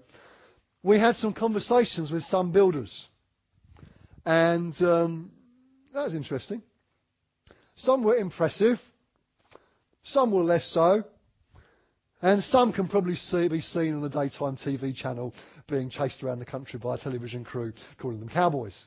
we 0.83 0.99
had 0.99 1.15
some 1.17 1.35
conversations 1.35 2.11
with 2.11 2.25
some 2.25 2.51
builders. 2.51 3.07
And 4.25 4.75
um, 4.81 5.31
that 5.93 6.05
was 6.05 6.15
interesting. 6.15 6.63
Some 7.77 8.05
were 8.05 8.17
impressive, 8.17 8.79
some 10.05 10.31
were 10.31 10.43
less 10.43 10.71
so, 10.73 11.05
and 12.23 12.43
some 12.43 12.73
can 12.73 12.89
probably 12.89 13.17
see, 13.17 13.49
be 13.49 13.61
seen 13.61 13.95
on 13.95 14.01
the 14.01 14.09
daytime 14.09 14.57
TV 14.57 14.95
channel 14.95 15.35
being 15.69 15.91
chased 15.91 16.23
around 16.23 16.39
the 16.39 16.47
country 16.47 16.79
by 16.79 16.95
a 16.95 16.99
television 16.99 17.45
crew 17.45 17.73
calling 17.99 18.21
them 18.21 18.29
cowboys. 18.29 18.79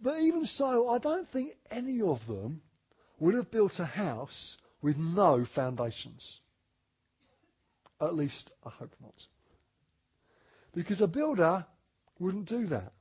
But 0.00 0.20
even 0.20 0.44
so, 0.44 0.88
I 0.90 0.98
don't 0.98 1.26
think 1.28 1.52
any 1.70 2.02
of 2.02 2.18
them 2.28 2.60
would 3.18 3.34
have 3.34 3.50
built 3.50 3.72
a 3.78 3.86
house 3.86 4.56
with 4.82 4.98
no 4.98 5.46
foundations. 5.54 6.40
At 8.00 8.14
least, 8.14 8.50
I 8.64 8.70
hope 8.70 8.92
not. 9.00 9.14
Because 10.74 11.00
a 11.00 11.06
builder 11.06 11.64
wouldn't 12.24 12.48
do 12.48 12.66
that. 12.68 12.92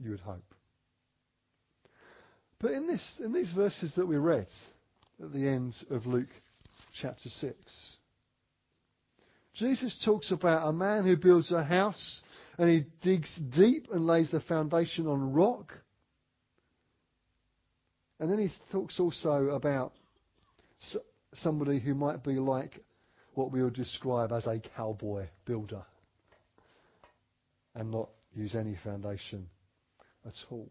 You 0.00 0.10
would 0.10 0.20
hope. 0.20 0.42
But 2.60 2.72
in, 2.72 2.86
this, 2.88 3.20
in 3.22 3.32
these 3.32 3.50
verses 3.52 3.94
that 3.94 4.06
we 4.06 4.16
read 4.16 4.48
at 5.22 5.32
the 5.32 5.48
end 5.48 5.74
of 5.90 6.06
Luke 6.06 6.28
chapter 7.00 7.28
6, 7.28 7.96
Jesus 9.54 10.02
talks 10.04 10.32
about 10.32 10.68
a 10.68 10.72
man 10.72 11.04
who 11.04 11.16
builds 11.16 11.52
a 11.52 11.62
house 11.62 12.20
and 12.58 12.68
he 12.68 12.84
digs 13.02 13.38
deep 13.56 13.86
and 13.92 14.06
lays 14.06 14.30
the 14.30 14.40
foundation 14.40 15.06
on 15.06 15.32
rock. 15.32 15.72
And 18.18 18.30
then 18.30 18.38
he 18.38 18.48
talks 18.72 18.98
also 18.98 19.50
about 19.50 19.92
somebody 21.34 21.78
who 21.78 21.94
might 21.94 22.24
be 22.24 22.34
like 22.34 22.80
what 23.34 23.52
we 23.52 23.62
would 23.62 23.74
describe 23.74 24.32
as 24.32 24.46
a 24.46 24.60
cowboy 24.76 25.26
builder 25.44 25.84
and 27.74 27.90
not 27.90 28.08
use 28.32 28.54
any 28.54 28.76
foundation 28.82 29.48
at 30.26 30.34
all. 30.50 30.70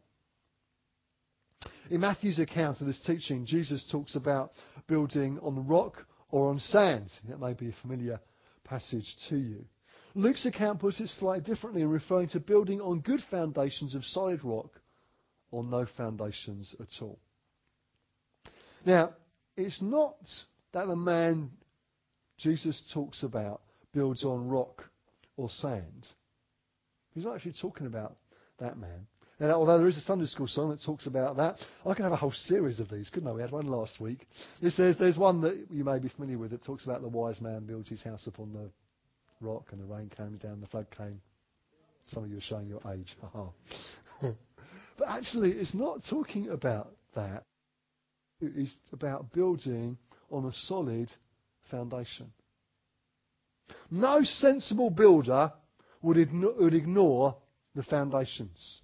In 1.90 2.02
Matthew's 2.02 2.40
account 2.40 2.82
of 2.82 2.88
this 2.88 3.00
teaching, 3.06 3.46
Jesus 3.46 3.88
talks 3.92 4.16
about 4.16 4.52
building 4.88 5.40
on 5.40 5.68
rock 5.68 6.06
or 6.30 6.50
on 6.50 6.60
sand. 6.60 7.12
That 7.28 7.40
may 7.40 7.54
be 7.54 7.70
a 7.70 7.76
familiar 7.82 8.20
passage 8.64 9.16
to 9.30 9.38
you. 9.38 9.66
Luke's 10.16 10.46
account 10.46 10.80
puts 10.80 11.00
it 11.00 11.10
slightly 11.10 11.44
differently 11.44 11.82
in 11.82 11.90
referring 11.90 12.30
to 12.30 12.40
building 12.40 12.80
on 12.80 13.00
good 13.00 13.22
foundations 13.32 13.96
of 13.96 14.06
solid 14.06 14.44
rock 14.44 14.70
or 15.52 15.64
no 15.64 15.86
foundations 15.98 16.76
at 16.80 17.02
all. 17.02 17.20
Now, 18.86 19.14
it's 19.56 19.82
not 19.82 20.18
that 20.74 20.88
the 20.88 20.96
man 20.96 21.52
Jesus 22.38 22.82
talks 22.94 23.24
about 23.24 23.62
builds 23.94 24.24
on 24.24 24.48
rock 24.48 24.84
or 25.38 25.50
sand. 25.50 26.08
He's 27.14 27.26
not 27.26 27.36
actually 27.36 27.54
talking 27.60 27.88
about 27.88 28.16
that 28.60 28.78
man. 28.78 29.08
Although 29.42 29.78
there 29.80 29.88
is 29.88 29.98
a 29.98 30.02
Sunday 30.02 30.28
school 30.28 30.48
song 30.48 30.70
that 30.70 30.82
talks 30.84 31.06
about 31.06 31.36
that, 31.38 31.58
I 31.86 31.94
could 31.94 32.04
have 32.04 32.14
a 32.14 32.18
whole 32.18 32.32
series 32.32 32.80
of 32.80 32.90
these, 32.90 33.10
couldn't 33.10 33.28
I? 33.28 33.34
We 33.34 33.42
had 33.42 33.52
one 33.52 33.68
last 33.68 34.00
week. 34.00 34.28
This, 34.62 34.78
there's, 34.78 34.98
there's 34.98 35.18
one 35.18 35.42
that 35.42 35.66
you 35.70 35.84
may 35.84 36.00
be 36.00 36.08
familiar 36.08 36.38
with 36.38 36.52
that 36.52 36.64
talks 36.64 36.86
about 36.86 37.02
the 37.02 37.10
wise 37.10 37.42
man 37.42 37.66
builds 37.66 37.90
his 37.90 38.02
house 38.02 38.28
upon 38.28 38.54
the 38.54 38.70
rock 39.42 39.66
and 39.72 39.82
the 39.82 39.86
rain 39.86 40.10
came 40.16 40.38
down, 40.38 40.62
the 40.62 40.68
flood 40.68 40.88
came. 40.96 41.20
Some 42.06 42.24
of 42.24 42.30
you 42.30 42.38
are 42.38 42.42
showing 42.42 42.68
your 42.68 42.82
age. 42.94 43.16
but 44.98 45.08
actually, 45.08 45.52
it's 45.52 45.74
not 45.74 46.02
talking 46.10 46.50
about 46.50 46.92
that. 47.16 47.44
It's 48.40 48.76
about 48.92 49.32
building 49.34 49.98
on 50.32 50.46
a 50.46 50.54
solid 50.54 51.12
foundation. 51.70 52.32
No 53.90 54.24
sensible 54.24 54.90
builder 54.90 55.52
would 56.04 56.18
ignore, 56.18 57.36
the 57.76 57.84
foundations. 57.84 58.82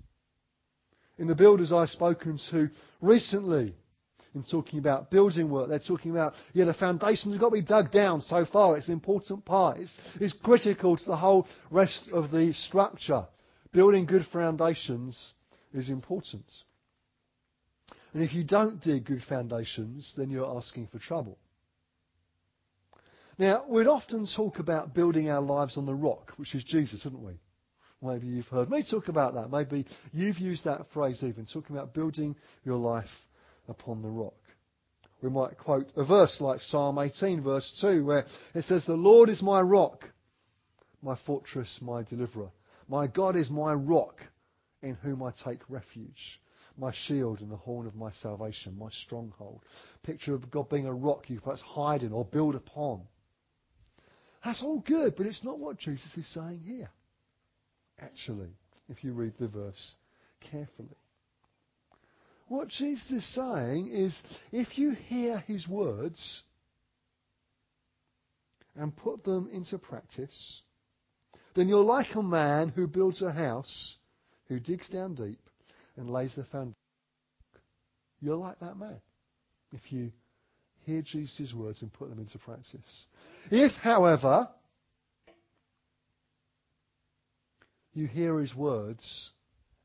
In 1.20 1.28
the 1.28 1.36
builders 1.36 1.72
I've 1.72 1.90
spoken 1.90 2.40
to 2.50 2.70
recently, 3.02 3.76
in 4.34 4.44
talking 4.44 4.80
about 4.80 5.12
building 5.12 5.50
work, 5.50 5.70
they're 5.70 5.80
talking 5.80 6.12
about, 6.12 6.34
yeah, 6.54 6.66
the 6.66 6.74
foundations 6.74 7.34
have 7.34 7.42
got 7.42 7.50
to 7.50 7.54
be 7.54 7.62
dug 7.62 7.92
down 7.92 8.22
so 8.22 8.46
far. 8.46 8.78
It's 8.78 8.88
an 8.88 8.94
important 8.94 9.46
part. 9.46 9.80
It's, 9.80 9.98
it's 10.20 10.34
critical 10.34 10.98
to 10.98 11.06
the 11.06 11.18
whole 11.18 11.48
rest 11.70 12.10
of 12.12 12.32
the 12.32 12.54
structure. 12.54 13.28
Building 13.72 14.06
good 14.06 14.26
foundations 14.32 15.34
is 15.74 15.90
important. 15.90 16.46
And 18.14 18.24
if 18.24 18.34
you 18.34 18.44
don't 18.44 18.82
dig 18.82 19.06
good 19.06 19.24
foundations, 19.24 20.14
then 20.18 20.32
you're 20.32 20.58
asking 20.58 20.88
for 20.88 21.00
trouble. 21.00 21.38
Now, 23.40 23.64
we'd 23.70 23.88
often 23.88 24.28
talk 24.36 24.60
about 24.60 24.94
building 24.94 25.30
our 25.30 25.40
lives 25.40 25.78
on 25.78 25.86
the 25.86 25.96
rock, 25.96 26.34
which 26.36 26.54
is 26.54 26.64
Jesus, 26.66 27.06
wouldn't 27.06 27.24
we? 27.24 27.40
Maybe 28.02 28.28
you've 28.28 28.48
heard 28.48 28.70
me 28.70 28.84
talk 28.84 29.08
about 29.08 29.34
that. 29.36 29.50
Maybe 29.50 29.86
you've 30.12 30.40
used 30.40 30.66
that 30.66 30.92
phrase 30.94 31.24
even, 31.24 31.46
talking 31.46 31.74
about 31.74 31.94
building 31.94 32.36
your 32.66 32.76
life 32.76 33.10
upon 33.70 34.02
the 34.02 34.10
rock. 34.10 34.36
We 35.22 35.30
might 35.30 35.58
quote 35.58 35.88
a 35.96 36.04
verse 36.04 36.42
like 36.42 36.60
Psalm 36.60 37.00
18, 37.00 37.42
verse 37.42 37.78
2, 37.80 38.04
where 38.04 38.26
it 38.56 38.66
says, 38.66 38.84
The 38.86 38.94
Lord 38.94 39.30
is 39.30 39.42
my 39.42 39.62
rock, 39.62 40.04
my 41.02 41.18
fortress, 41.26 41.80
my 41.82 42.04
deliverer. 42.04 42.52
My 42.90 43.08
God 43.08 43.38
is 43.38 43.50
my 43.50 43.74
rock 43.74 44.22
in 44.82 44.96
whom 44.96 45.24
I 45.24 45.32
take 45.46 45.62
refuge 45.70 46.42
my 46.78 46.94
shield 46.94 47.42
and 47.42 47.52
the 47.52 47.58
horn 47.58 47.86
of 47.86 47.96
my 47.96 48.10
salvation, 48.10 48.78
my 48.80 48.90
stronghold. 49.04 49.62
Picture 50.02 50.34
of 50.34 50.50
God 50.50 50.70
being 50.70 50.86
a 50.86 50.94
rock 50.94 51.30
you 51.30 51.42
perhaps 51.42 51.62
hide 51.62 52.04
in 52.04 52.14
or 52.14 52.24
build 52.24 52.56
upon. 52.56 53.02
That's 54.44 54.64
all 54.64 54.80
good, 54.80 55.16
but 55.16 55.26
it's 55.26 55.44
not 55.44 55.60
what 55.60 55.78
Jesus 55.78 56.10
is 56.16 56.28
saying 56.34 56.62
here. 56.66 56.90
Actually, 58.00 58.50
if 58.88 59.04
you 59.04 59.12
read 59.12 59.34
the 59.40 59.48
verse 59.48 59.96
carefully. 60.40 60.98
What 62.48 62.70
Jesus 62.70 63.12
is 63.12 63.36
saying 63.36 63.90
is 63.92 64.20
if 64.52 64.78
you 64.78 64.92
hear 64.92 65.40
his 65.40 65.68
words 65.68 66.42
and 68.76 68.96
put 68.96 69.24
them 69.24 69.50
into 69.52 69.78
practice, 69.78 70.62
then 71.56 71.68
you're 71.68 71.84
like 71.84 72.16
a 72.16 72.24
man 72.24 72.70
who 72.70 72.88
builds 72.88 73.22
a 73.22 73.32
house, 73.32 73.98
who 74.48 74.60
digs 74.60 74.90
down 74.90 75.16
deep, 75.16 75.42
and 75.98 76.10
lays 76.10 76.34
the 76.36 76.46
foundation. 76.46 76.76
You're 78.22 78.38
like 78.38 78.60
that 78.60 78.78
man 78.78 79.02
if 79.74 79.92
you 79.92 80.12
hear 80.90 81.02
Jesus' 81.02 81.54
words 81.54 81.82
and 81.82 81.94
put 81.94 82.10
them 82.10 82.20
into 82.20 82.38
practice. 82.40 83.06
If, 83.52 83.72
however, 83.74 84.50
you 87.94 88.08
hear 88.08 88.40
his 88.40 88.56
words 88.56 89.32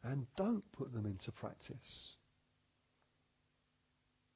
and 0.03 0.27
don't 0.37 0.65
put 0.73 0.93
them 0.93 1.07
into 1.07 1.31
practice, 1.33 2.15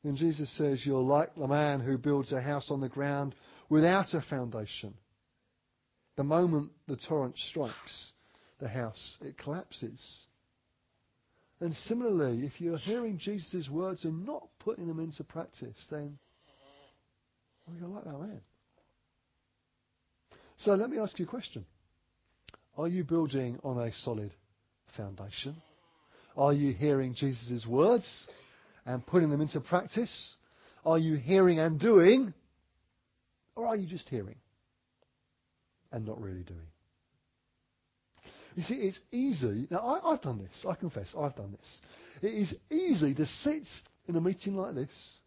then 0.04 0.16
Jesus 0.16 0.50
says 0.56 0.84
you're 0.84 1.02
like 1.02 1.34
the 1.34 1.48
man 1.48 1.80
who 1.80 1.98
builds 1.98 2.32
a 2.32 2.40
house 2.40 2.70
on 2.70 2.80
the 2.80 2.88
ground 2.88 3.34
without 3.68 4.14
a 4.14 4.22
foundation. 4.22 4.94
The 6.16 6.24
moment 6.24 6.70
the 6.86 6.96
torrent 6.96 7.36
strikes 7.50 8.12
the 8.60 8.68
house, 8.68 9.18
it 9.20 9.38
collapses. 9.38 10.26
And 11.60 11.74
similarly, 11.74 12.44
if 12.44 12.60
you're 12.60 12.78
hearing 12.78 13.18
Jesus' 13.18 13.68
words 13.68 14.04
and 14.04 14.26
not 14.26 14.48
putting 14.60 14.86
them 14.86 15.00
into 15.00 15.24
practice, 15.24 15.86
then 15.90 16.18
well, 17.68 17.78
you're 17.78 17.88
like 17.88 18.04
that 18.04 18.18
man. 18.18 18.40
So 20.58 20.74
let 20.74 20.90
me 20.90 20.98
ask 20.98 21.18
you 21.18 21.24
a 21.24 21.28
question. 21.28 21.64
Are 22.76 22.88
you 22.88 23.04
building 23.04 23.58
on 23.62 23.78
a 23.78 23.92
solid 23.92 24.32
foundation? 24.96 25.56
Are 26.36 26.52
you 26.52 26.72
hearing 26.72 27.14
Jesus' 27.14 27.66
words 27.66 28.28
and 28.86 29.04
putting 29.06 29.30
them 29.30 29.40
into 29.40 29.60
practice? 29.60 30.36
Are 30.84 30.98
you 30.98 31.16
hearing 31.16 31.58
and 31.58 31.78
doing? 31.78 32.32
Or 33.56 33.66
are 33.66 33.76
you 33.76 33.86
just 33.86 34.08
hearing 34.08 34.36
and 35.90 36.06
not 36.06 36.20
really 36.20 36.44
doing? 36.44 36.60
You 38.54 38.62
see, 38.62 38.74
it's 38.74 39.00
easy. 39.12 39.68
Now, 39.70 40.00
I, 40.04 40.10
have 40.12 40.22
done 40.22 40.38
this. 40.38 40.64
I 40.68 40.74
confess, 40.74 41.14
I've 41.18 41.36
done 41.36 41.52
this. 41.52 41.80
It 42.22 42.34
is 42.34 42.54
easy 42.70 43.14
to 43.14 43.26
sit 43.26 43.68
in 44.08 44.16
a 44.16 44.20
meeting 44.20 44.56
like 44.56 44.74
this, 44.74 45.17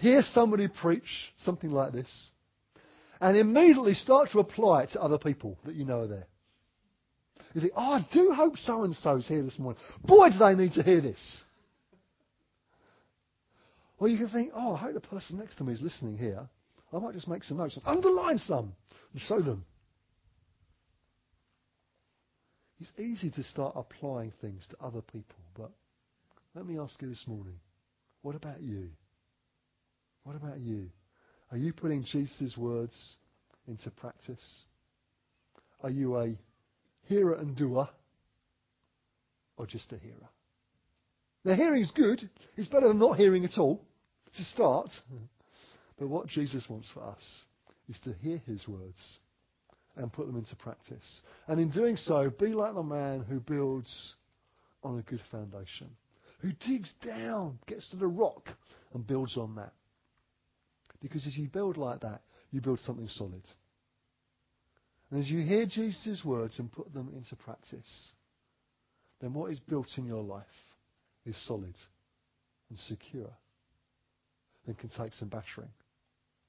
hear 0.00 0.22
somebody 0.22 0.68
preach 0.68 1.32
something 1.36 1.70
like 1.70 1.92
this, 1.92 2.30
and 3.20 3.36
immediately 3.36 3.94
start 3.94 4.30
to 4.30 4.40
apply 4.40 4.84
it 4.84 4.90
to 4.90 5.02
other 5.02 5.18
people 5.18 5.58
that 5.64 5.74
you 5.74 5.84
know 5.84 6.00
are 6.00 6.06
there. 6.06 6.26
You 7.54 7.60
think, 7.60 7.72
oh, 7.76 7.92
I 7.92 8.06
do 8.12 8.32
hope 8.32 8.56
so 8.56 8.84
and 8.84 8.94
so's 8.94 9.26
here 9.26 9.42
this 9.42 9.58
morning. 9.58 9.80
Boy, 10.04 10.30
do 10.30 10.38
they 10.38 10.54
need 10.54 10.72
to 10.74 10.82
hear 10.82 11.00
this. 11.00 11.42
Or 13.98 14.08
you 14.08 14.16
can 14.16 14.28
think, 14.28 14.52
oh, 14.54 14.74
I 14.74 14.78
hope 14.78 14.94
the 14.94 15.00
person 15.00 15.38
next 15.38 15.56
to 15.56 15.64
me 15.64 15.72
is 15.74 15.82
listening 15.82 16.16
here. 16.16 16.48
I 16.92 16.98
might 16.98 17.14
just 17.14 17.28
make 17.28 17.44
some 17.44 17.58
notes 17.58 17.76
and 17.76 17.86
underline 17.86 18.38
some 18.38 18.72
and 19.12 19.20
show 19.20 19.40
them. 19.40 19.64
It's 22.80 22.90
easy 22.98 23.30
to 23.32 23.42
start 23.42 23.74
applying 23.76 24.32
things 24.40 24.66
to 24.68 24.76
other 24.82 25.02
people, 25.02 25.36
but 25.54 25.70
let 26.54 26.66
me 26.66 26.78
ask 26.78 27.00
you 27.02 27.08
this 27.08 27.24
morning 27.26 27.56
what 28.22 28.34
about 28.34 28.62
you? 28.62 28.88
What 30.24 30.36
about 30.36 30.60
you? 30.60 30.90
Are 31.50 31.58
you 31.58 31.72
putting 31.72 32.04
Jesus' 32.04 32.56
words 32.56 33.16
into 33.66 33.90
practice? 33.90 34.64
Are 35.82 35.90
you 35.90 36.16
a 36.16 36.36
hearer 37.06 37.34
and 37.34 37.56
doer 37.56 37.88
or 39.56 39.66
just 39.66 39.92
a 39.92 39.98
hearer? 39.98 40.28
Now, 41.44 41.54
hearing 41.54 41.82
is 41.82 41.90
good. 41.90 42.28
It's 42.56 42.68
better 42.68 42.88
than 42.88 42.98
not 42.98 43.16
hearing 43.16 43.44
at 43.44 43.58
all 43.58 43.82
to 44.36 44.44
start. 44.44 44.90
But 45.98 46.08
what 46.08 46.28
Jesus 46.28 46.66
wants 46.68 46.88
for 46.92 47.02
us 47.02 47.46
is 47.88 47.98
to 48.00 48.12
hear 48.20 48.38
his 48.46 48.68
words 48.68 49.18
and 49.96 50.12
put 50.12 50.26
them 50.26 50.36
into 50.36 50.54
practice. 50.56 51.22
And 51.48 51.60
in 51.60 51.70
doing 51.70 51.96
so, 51.96 52.30
be 52.30 52.48
like 52.48 52.74
the 52.74 52.82
man 52.82 53.24
who 53.28 53.40
builds 53.40 54.14
on 54.82 54.98
a 54.98 55.02
good 55.02 55.22
foundation, 55.30 55.88
who 56.40 56.52
digs 56.66 56.92
down, 57.04 57.58
gets 57.66 57.88
to 57.90 57.96
the 57.96 58.06
rock, 58.06 58.48
and 58.94 59.06
builds 59.06 59.36
on 59.36 59.56
that. 59.56 59.72
Because 61.00 61.26
as 61.26 61.36
you 61.36 61.48
build 61.48 61.76
like 61.76 62.00
that, 62.00 62.22
you 62.50 62.60
build 62.60 62.80
something 62.80 63.08
solid. 63.08 63.42
And 65.10 65.20
as 65.20 65.30
you 65.30 65.40
hear 65.44 65.66
Jesus' 65.66 66.24
words 66.24 66.58
and 66.58 66.70
put 66.70 66.92
them 66.92 67.10
into 67.14 67.36
practice, 67.36 68.12
then 69.20 69.34
what 69.34 69.50
is 69.50 69.60
built 69.60 69.88
in 69.96 70.06
your 70.06 70.22
life 70.22 70.44
is 71.24 71.36
solid 71.46 71.74
and 72.68 72.78
secure 72.78 73.30
and 74.66 74.78
can 74.78 74.90
take 74.90 75.12
some 75.12 75.28
battering 75.28 75.70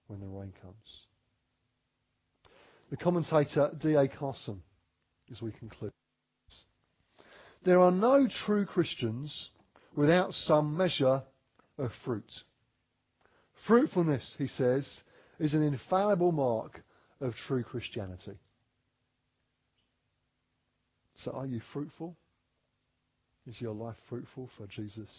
when 0.08 0.20
the 0.20 0.28
rain 0.28 0.54
comes. 0.62 1.06
The 2.90 2.98
commentator 2.98 3.72
D.A. 3.82 4.08
Carson, 4.10 4.62
as 5.32 5.42
we 5.42 5.52
conclude. 5.54 5.94
There 7.64 7.80
are 7.80 7.92
no 7.92 8.28
true 8.46 8.66
Christians 8.66 9.50
without 9.96 10.34
some 10.34 10.76
measure 10.76 11.24
of 11.78 11.92
fruit. 12.04 12.30
Fruitfulness, 13.68 14.36
he 14.38 14.48
says, 14.48 14.88
is 15.40 15.54
an 15.54 15.64
infallible 15.64 16.32
mark 16.32 16.84
of 17.20 17.34
true 17.36 17.64
Christianity. 17.64 18.38
So 21.16 21.32
are 21.32 21.46
you 21.46 21.62
fruitful? 21.74 22.16
Is 23.48 23.60
your 23.60 23.74
life 23.74 23.98
fruitful 24.10 24.50
for 24.58 24.68
Jesus? 24.68 25.10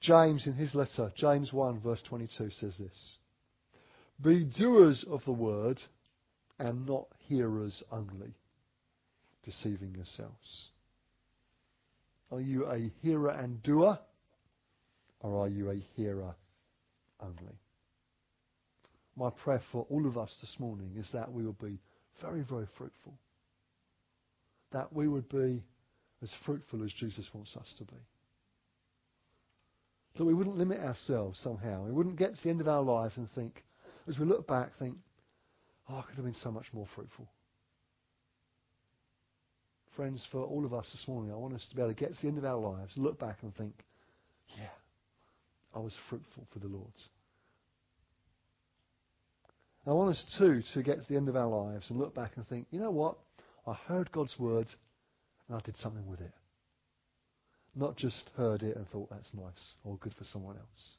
James, 0.00 0.46
in 0.46 0.54
his 0.54 0.74
letter, 0.74 1.12
James 1.14 1.52
1, 1.52 1.80
verse 1.80 2.02
22, 2.02 2.50
says 2.50 2.78
this 2.78 3.18
be 4.22 4.44
doers 4.44 5.04
of 5.08 5.24
the 5.24 5.32
word 5.32 5.80
and 6.58 6.86
not 6.86 7.06
hearers 7.26 7.82
only, 7.90 8.34
deceiving 9.44 9.94
yourselves. 9.94 10.70
Are 12.30 12.40
you 12.40 12.66
a 12.66 12.92
hearer 13.00 13.30
and 13.30 13.62
doer, 13.62 13.98
or 15.20 15.44
are 15.44 15.48
you 15.48 15.70
a 15.70 15.76
hearer 15.94 16.34
only? 17.20 17.58
My 19.16 19.30
prayer 19.30 19.60
for 19.72 19.86
all 19.90 20.06
of 20.06 20.16
us 20.16 20.34
this 20.40 20.56
morning 20.58 20.92
is 20.96 21.08
that 21.12 21.30
we 21.30 21.44
will 21.44 21.56
be 21.60 21.78
very, 22.22 22.42
very 22.42 22.66
fruitful. 22.78 23.14
That 24.72 24.92
we 24.92 25.08
would 25.08 25.28
be 25.28 25.62
as 26.22 26.32
fruitful 26.46 26.84
as 26.84 26.92
Jesus 26.92 27.28
wants 27.32 27.56
us 27.56 27.74
to 27.78 27.84
be. 27.84 28.00
That 30.16 30.24
we 30.24 30.34
wouldn't 30.34 30.56
limit 30.56 30.80
ourselves 30.80 31.38
somehow. 31.40 31.84
We 31.84 31.92
wouldn't 31.92 32.16
get 32.16 32.34
to 32.34 32.42
the 32.42 32.50
end 32.50 32.60
of 32.60 32.68
our 32.68 32.82
lives 32.82 33.16
and 33.16 33.30
think, 33.32 33.64
as 34.08 34.18
we 34.18 34.26
look 34.26 34.46
back, 34.46 34.70
think, 34.78 34.96
oh, 35.88 35.96
I 35.96 36.02
could 36.02 36.16
have 36.16 36.24
been 36.24 36.34
so 36.34 36.50
much 36.50 36.66
more 36.72 36.86
fruitful. 36.94 37.28
Friends, 39.96 40.26
for 40.30 40.44
all 40.44 40.64
of 40.64 40.72
us 40.72 40.88
this 40.92 41.06
morning, 41.06 41.32
I 41.32 41.36
want 41.36 41.54
us 41.54 41.66
to 41.68 41.76
be 41.76 41.82
able 41.82 41.92
to 41.92 41.98
get 41.98 42.14
to 42.14 42.22
the 42.22 42.28
end 42.28 42.38
of 42.38 42.44
our 42.44 42.56
lives, 42.56 42.92
look 42.96 43.18
back 43.18 43.38
and 43.42 43.54
think, 43.56 43.74
yeah, 44.56 44.68
I 45.74 45.78
was 45.78 45.96
fruitful 46.08 46.46
for 46.52 46.58
the 46.58 46.68
Lord. 46.68 46.92
I 49.86 49.92
want 49.92 50.10
us 50.10 50.36
too 50.38 50.62
to 50.74 50.82
get 50.82 51.00
to 51.00 51.08
the 51.08 51.16
end 51.16 51.28
of 51.28 51.36
our 51.36 51.48
lives 51.48 51.88
and 51.88 51.98
look 51.98 52.14
back 52.14 52.32
and 52.36 52.46
think, 52.46 52.66
you 52.70 52.80
know 52.80 52.90
what? 52.90 53.16
I 53.66 53.74
heard 53.86 54.12
God's 54.12 54.38
word 54.38 54.66
and 55.48 55.56
I 55.56 55.60
did 55.60 55.76
something 55.76 56.06
with 56.06 56.20
it. 56.20 56.32
Not 57.74 57.96
just 57.96 58.30
heard 58.36 58.62
it 58.62 58.76
and 58.76 58.88
thought 58.88 59.10
that's 59.10 59.32
nice 59.32 59.74
or 59.84 59.96
good 59.98 60.14
for 60.14 60.24
someone 60.24 60.56
else. 60.56 60.96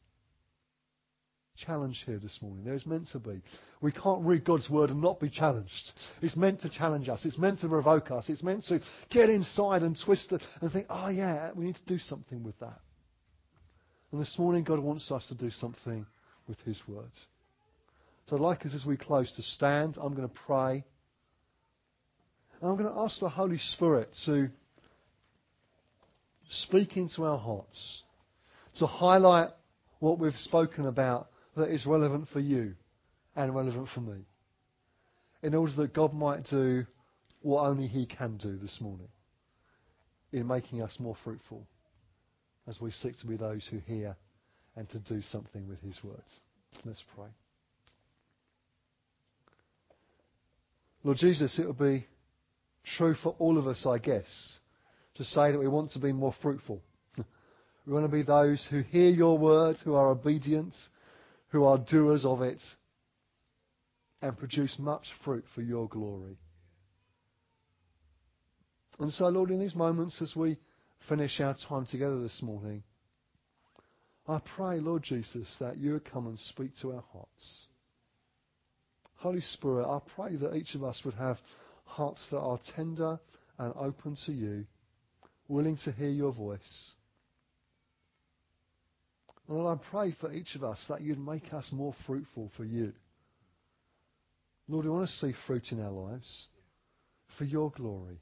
Challenge 1.57 2.01
here 2.05 2.17
this 2.17 2.39
morning. 2.41 2.63
There's 2.63 2.85
meant 2.85 3.09
to 3.09 3.19
be. 3.19 3.41
We 3.81 3.91
can't 3.91 4.25
read 4.25 4.45
God's 4.45 4.69
word 4.69 4.89
and 4.89 5.01
not 5.01 5.19
be 5.19 5.29
challenged. 5.29 5.91
It's 6.21 6.37
meant 6.37 6.61
to 6.61 6.69
challenge 6.69 7.07
us. 7.07 7.23
It's 7.23 7.37
meant 7.37 7.59
to 7.61 7.67
provoke 7.67 8.09
us. 8.09 8.29
It's 8.29 8.41
meant 8.41 8.63
to 8.65 8.81
get 9.11 9.29
inside 9.29 9.83
and 9.83 9.97
twist 10.03 10.31
it 10.31 10.41
and 10.61 10.71
think, 10.71 10.87
oh 10.89 11.09
yeah, 11.09 11.51
we 11.53 11.65
need 11.65 11.75
to 11.75 11.85
do 11.85 11.97
something 11.99 12.41
with 12.41 12.57
that. 12.59 12.79
And 14.11 14.19
this 14.19 14.37
morning, 14.37 14.63
God 14.63 14.79
wants 14.79 15.09
us 15.11 15.25
to 15.27 15.35
do 15.35 15.49
something 15.49 16.05
with 16.47 16.59
His 16.61 16.81
Word. 16.87 17.11
So 18.27 18.35
I'd 18.35 18.41
like 18.41 18.65
us 18.65 18.73
as 18.73 18.85
we 18.85 18.97
close 18.97 19.31
to 19.33 19.41
stand. 19.41 19.97
I'm 20.01 20.13
going 20.15 20.27
to 20.27 20.35
pray. 20.45 20.83
And 22.59 22.69
I'm 22.69 22.77
going 22.77 22.93
to 22.93 22.99
ask 22.99 23.19
the 23.19 23.29
Holy 23.29 23.57
Spirit 23.57 24.09
to 24.25 24.49
speak 26.49 26.97
into 26.97 27.23
our 27.23 27.37
hearts, 27.37 28.03
to 28.79 28.85
highlight 28.85 29.49
what 29.99 30.19
we've 30.19 30.35
spoken 30.35 30.85
about 30.85 31.29
that 31.55 31.69
is 31.69 31.85
relevant 31.85 32.27
for 32.33 32.39
you 32.39 32.73
and 33.35 33.55
relevant 33.55 33.87
for 33.93 34.01
me, 34.01 34.25
in 35.41 35.55
order 35.55 35.73
that 35.77 35.93
God 35.93 36.13
might 36.13 36.43
do 36.49 36.85
what 37.41 37.63
only 37.63 37.87
He 37.87 38.05
can 38.05 38.35
do 38.37 38.57
this 38.57 38.79
morning 38.81 39.07
in 40.33 40.47
making 40.47 40.81
us 40.81 40.97
more 40.99 41.15
fruitful 41.23 41.65
as 42.67 42.79
we 42.79 42.91
seek 42.91 43.17
to 43.19 43.27
be 43.27 43.37
those 43.37 43.67
who 43.69 43.79
hear 43.79 44.15
and 44.75 44.89
to 44.89 44.99
do 44.99 45.21
something 45.21 45.67
with 45.67 45.81
his 45.81 46.01
words. 46.03 46.39
Let's 46.85 47.03
pray. 47.15 47.27
Lord 51.03 51.17
Jesus, 51.17 51.57
it 51.57 51.65
would 51.65 51.79
be 51.79 52.05
true 52.97 53.15
for 53.15 53.35
all 53.39 53.57
of 53.57 53.67
us, 53.67 53.85
I 53.85 53.97
guess, 53.97 54.59
to 55.15 55.23
say 55.23 55.51
that 55.51 55.59
we 55.59 55.67
want 55.67 55.91
to 55.91 55.99
be 55.99 56.13
more 56.13 56.33
fruitful. 56.41 56.81
we 57.17 57.93
want 57.93 58.05
to 58.05 58.11
be 58.11 58.23
those 58.23 58.65
who 58.69 58.81
hear 58.81 59.09
your 59.09 59.37
word, 59.37 59.77
who 59.83 59.95
are 59.95 60.09
obedient, 60.09 60.73
who 61.49 61.65
are 61.65 61.77
doers 61.77 62.23
of 62.23 62.41
it, 62.41 62.61
and 64.21 64.37
produce 64.37 64.77
much 64.77 65.07
fruit 65.25 65.43
for 65.55 65.61
your 65.61 65.87
glory. 65.87 66.37
And 68.99 69.11
so, 69.11 69.27
Lord, 69.29 69.49
in 69.49 69.59
these 69.59 69.75
moments 69.75 70.21
as 70.21 70.35
we 70.35 70.57
finish 71.07 71.39
our 71.39 71.55
time 71.67 71.85
together 71.85 72.21
this 72.21 72.41
morning, 72.41 72.83
I 74.27 74.39
pray, 74.55 74.79
Lord 74.79 75.03
Jesus, 75.03 75.53
that 75.59 75.77
you 75.77 75.93
would 75.93 76.05
come 76.05 76.27
and 76.27 76.37
speak 76.37 76.71
to 76.81 76.93
our 76.93 77.03
hearts. 77.11 77.67
Holy 79.15 79.41
Spirit, 79.41 79.85
I 79.85 79.99
pray 80.15 80.35
that 80.37 80.55
each 80.55 80.75
of 80.75 80.83
us 80.83 81.01
would 81.03 81.13
have 81.15 81.37
hearts 81.85 82.25
that 82.31 82.39
are 82.39 82.59
tender 82.75 83.19
and 83.57 83.73
open 83.75 84.15
to 84.25 84.31
you, 84.31 84.65
willing 85.47 85.77
to 85.83 85.91
hear 85.91 86.09
your 86.09 86.31
voice. 86.31 86.93
And 89.47 89.57
Lord, 89.57 89.79
I 89.79 89.89
pray 89.89 90.15
for 90.19 90.31
each 90.31 90.55
of 90.55 90.63
us 90.63 90.83
that 90.87 91.01
you'd 91.01 91.19
make 91.19 91.53
us 91.53 91.69
more 91.71 91.93
fruitful 92.05 92.51
for 92.55 92.63
you. 92.63 92.93
Lord, 94.67 94.85
we 94.85 94.91
want 94.91 95.09
to 95.09 95.15
see 95.15 95.33
fruit 95.45 95.71
in 95.71 95.81
our 95.81 95.91
lives 95.91 96.47
for 97.37 97.43
your 97.43 97.71
glory 97.71 98.21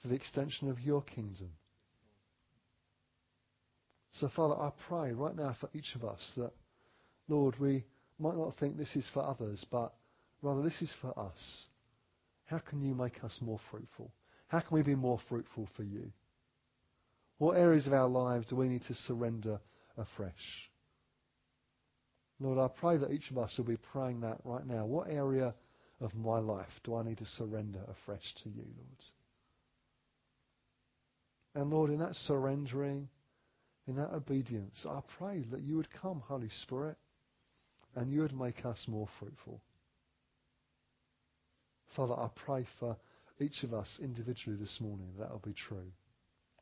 for 0.00 0.08
the 0.08 0.14
extension 0.14 0.70
of 0.70 0.80
your 0.80 1.02
kingdom. 1.02 1.50
So, 4.12 4.28
Father, 4.34 4.54
I 4.54 4.72
pray 4.88 5.12
right 5.12 5.36
now 5.36 5.54
for 5.60 5.68
each 5.74 5.94
of 5.94 6.04
us 6.04 6.32
that, 6.36 6.52
Lord, 7.28 7.58
we 7.58 7.84
might 8.18 8.36
not 8.36 8.56
think 8.58 8.76
this 8.76 8.96
is 8.96 9.08
for 9.12 9.24
others, 9.24 9.64
but 9.70 9.92
rather 10.42 10.62
this 10.62 10.80
is 10.82 10.92
for 11.00 11.16
us. 11.18 11.66
How 12.46 12.58
can 12.58 12.82
you 12.82 12.94
make 12.94 13.22
us 13.22 13.38
more 13.40 13.60
fruitful? 13.70 14.10
How 14.48 14.60
can 14.60 14.74
we 14.74 14.82
be 14.82 14.94
more 14.94 15.20
fruitful 15.28 15.68
for 15.76 15.82
you? 15.82 16.10
What 17.38 17.58
areas 17.58 17.86
of 17.86 17.92
our 17.92 18.08
lives 18.08 18.46
do 18.46 18.56
we 18.56 18.68
need 18.68 18.82
to 18.88 18.94
surrender 18.94 19.60
afresh? 19.96 20.32
Lord, 22.40 22.58
I 22.58 22.68
pray 22.68 22.96
that 22.98 23.12
each 23.12 23.30
of 23.30 23.38
us 23.38 23.54
will 23.58 23.66
be 23.66 23.76
praying 23.76 24.20
that 24.20 24.38
right 24.44 24.66
now. 24.66 24.86
What 24.86 25.10
area 25.10 25.54
of 26.00 26.14
my 26.14 26.38
life 26.38 26.70
do 26.84 26.96
I 26.96 27.04
need 27.04 27.18
to 27.18 27.26
surrender 27.26 27.80
afresh 27.88 28.34
to 28.42 28.48
you, 28.48 28.64
Lord? 28.76 29.04
And 31.58 31.70
Lord, 31.70 31.90
in 31.90 31.98
that 31.98 32.14
surrendering, 32.14 33.08
in 33.88 33.96
that 33.96 34.14
obedience, 34.14 34.86
I 34.88 35.00
pray 35.18 35.44
that 35.50 35.62
you 35.62 35.76
would 35.76 35.88
come, 35.90 36.22
Holy 36.24 36.50
Spirit, 36.62 36.96
and 37.96 38.12
you 38.12 38.20
would 38.20 38.38
make 38.38 38.64
us 38.64 38.84
more 38.86 39.08
fruitful. 39.18 39.60
Father, 41.96 42.14
I 42.14 42.30
pray 42.46 42.64
for 42.78 42.96
each 43.40 43.64
of 43.64 43.74
us 43.74 43.98
individually 44.00 44.56
this 44.56 44.78
morning 44.80 45.08
that 45.18 45.32
will 45.32 45.42
be 45.44 45.52
true. 45.52 45.90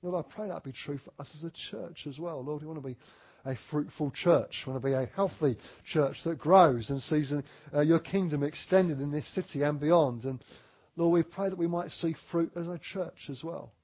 Lord, 0.01 0.25
I 0.25 0.35
pray 0.35 0.49
that 0.49 0.65
be 0.65 0.73
true 0.73 0.97
for 0.97 1.13
us 1.21 1.31
as 1.37 1.45
a 1.45 1.53
church 1.71 2.07
as 2.09 2.19
well. 2.19 2.43
Lord, 2.43 2.63
we 2.63 2.67
want 2.67 2.83
to 2.83 2.89
be 2.89 2.97
a 3.45 3.55
fruitful 3.71 4.13
church. 4.13 4.63
We 4.67 4.73
want 4.73 4.83
to 4.83 4.89
be 4.89 4.95
a 4.95 5.11
healthy 5.15 5.59
church 5.93 6.17
that 6.25 6.39
grows 6.39 6.89
and 6.89 7.03
sees 7.03 7.35
uh, 7.75 7.81
your 7.83 8.01
kingdom 8.01 8.43
extended 8.43 9.03
in 9.03 9.11
this 9.11 9.29
city 9.35 9.61
and 9.61 9.79
beyond. 9.79 10.25
And 10.25 10.43
Lord, 10.97 11.13
we 11.13 11.23
pray 11.23 11.51
that 11.51 11.59
we 11.59 11.67
might 11.67 11.91
see 11.91 12.17
fruit 12.33 12.53
as 12.57 12.67
a 12.67 12.81
church 12.95 13.29
as 13.29 13.45
well. 13.45 13.75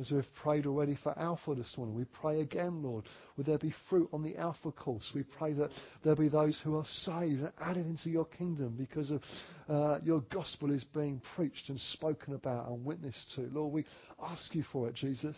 As 0.00 0.10
we've 0.10 0.34
prayed 0.42 0.64
already 0.64 0.96
for 1.02 1.16
Alpha 1.18 1.54
this 1.54 1.76
morning, 1.76 1.94
we 1.94 2.06
pray 2.06 2.40
again, 2.40 2.82
Lord, 2.82 3.04
would 3.36 3.44
there 3.44 3.58
be 3.58 3.74
fruit 3.90 4.08
on 4.14 4.22
the 4.22 4.34
Alpha 4.38 4.72
course? 4.72 5.12
We 5.14 5.24
pray 5.24 5.52
that 5.52 5.68
there 6.02 6.16
be 6.16 6.30
those 6.30 6.58
who 6.64 6.78
are 6.78 6.86
saved 6.86 7.40
and 7.40 7.52
added 7.60 7.84
into 7.84 8.08
your 8.08 8.24
kingdom 8.24 8.76
because 8.78 9.10
of 9.10 9.22
uh, 9.68 9.98
your 10.02 10.20
gospel 10.32 10.72
is 10.72 10.84
being 10.84 11.20
preached 11.34 11.68
and 11.68 11.78
spoken 11.78 12.32
about 12.32 12.68
and 12.68 12.82
witnessed 12.82 13.32
to. 13.34 13.42
Lord, 13.52 13.74
we 13.74 13.84
ask 14.22 14.54
you 14.54 14.64
for 14.72 14.88
it, 14.88 14.94
Jesus. 14.94 15.36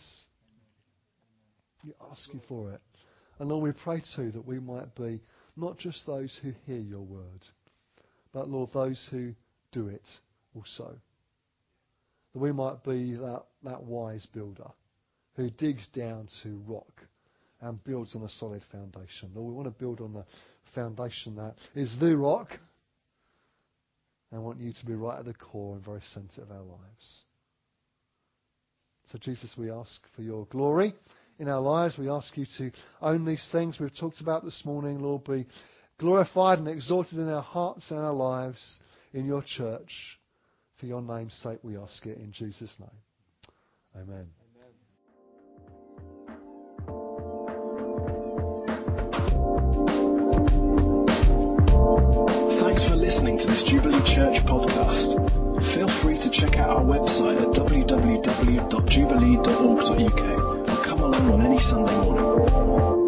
We 1.83 1.91
ask 2.09 2.33
you 2.33 2.39
for 2.47 2.71
it. 2.71 2.79
And 3.39 3.49
Lord, 3.49 3.63
we 3.63 3.73
pray 3.83 4.01
too 4.15 4.31
that 4.31 4.47
we 4.47 4.59
might 4.59 4.95
be 4.95 5.21
not 5.57 5.77
just 5.77 6.05
those 6.05 6.39
who 6.41 6.53
hear 6.65 6.79
your 6.79 7.01
word, 7.01 7.45
but 8.31 8.47
Lord, 8.47 8.69
those 8.71 9.05
who 9.11 9.33
do 9.73 9.89
it 9.89 10.07
also 10.55 10.95
that 12.33 12.39
we 12.39 12.51
might 12.51 12.83
be 12.83 13.13
that, 13.13 13.43
that 13.63 13.83
wise 13.83 14.25
builder 14.33 14.69
who 15.35 15.49
digs 15.49 15.87
down 15.93 16.27
to 16.43 16.61
rock 16.67 17.01
and 17.61 17.83
builds 17.83 18.15
on 18.15 18.23
a 18.23 18.29
solid 18.29 18.63
foundation. 18.71 19.31
Lord, 19.33 19.47
we 19.47 19.53
want 19.53 19.67
to 19.67 19.83
build 19.83 20.01
on 20.01 20.13
the 20.13 20.25
foundation 20.75 21.35
that 21.37 21.55
is 21.75 21.95
the 21.99 22.15
rock. 22.17 22.49
I 24.33 24.39
want 24.39 24.59
you 24.59 24.73
to 24.73 24.85
be 24.85 24.95
right 24.95 25.19
at 25.19 25.25
the 25.25 25.33
core 25.33 25.75
and 25.75 25.85
very 25.85 26.01
centre 26.13 26.41
of 26.41 26.51
our 26.51 26.63
lives. 26.63 27.23
So, 29.05 29.19
Jesus, 29.19 29.53
we 29.57 29.69
ask 29.69 30.01
for 30.15 30.23
your 30.23 30.45
glory 30.47 30.93
in 31.37 31.47
our 31.47 31.61
lives. 31.61 31.97
We 31.97 32.09
ask 32.09 32.35
you 32.35 32.45
to 32.57 32.71
own 33.01 33.25
these 33.25 33.47
things 33.51 33.79
we've 33.79 33.95
talked 33.95 34.21
about 34.21 34.43
this 34.43 34.63
morning. 34.65 35.01
Lord, 35.01 35.23
be 35.25 35.45
glorified 35.99 36.59
and 36.59 36.67
exalted 36.67 37.19
in 37.19 37.29
our 37.29 37.41
hearts 37.41 37.91
and 37.91 37.99
our 37.99 38.13
lives 38.13 38.79
in 39.13 39.25
your 39.25 39.43
church. 39.43 40.17
For 40.83 40.87
your 40.87 41.01
name's 41.01 41.33
sake, 41.35 41.59
we 41.63 41.77
ask 41.77 42.05
it 42.05 42.17
in 42.17 42.33
Jesus' 42.33 42.75
name. 42.77 42.89
Amen. 43.95 44.27
Thanks 52.59 52.83
for 52.83 52.97
listening 52.97 53.39
to 53.39 53.47
this 53.47 53.63
Jubilee 53.65 54.03
Church 54.13 54.43
podcast. 54.43 55.15
Feel 55.73 55.87
free 56.03 56.17
to 56.17 56.29
check 56.29 56.57
out 56.59 56.71
our 56.71 56.83
website 56.83 57.39
at 57.39 57.47
www.jubilee.org.uk 57.55 60.23
or 60.67 60.83
come 60.85 60.99
along 60.99 61.31
on 61.31 61.41
any 61.45 61.59
Sunday 61.59 61.95
morning. 61.95 63.02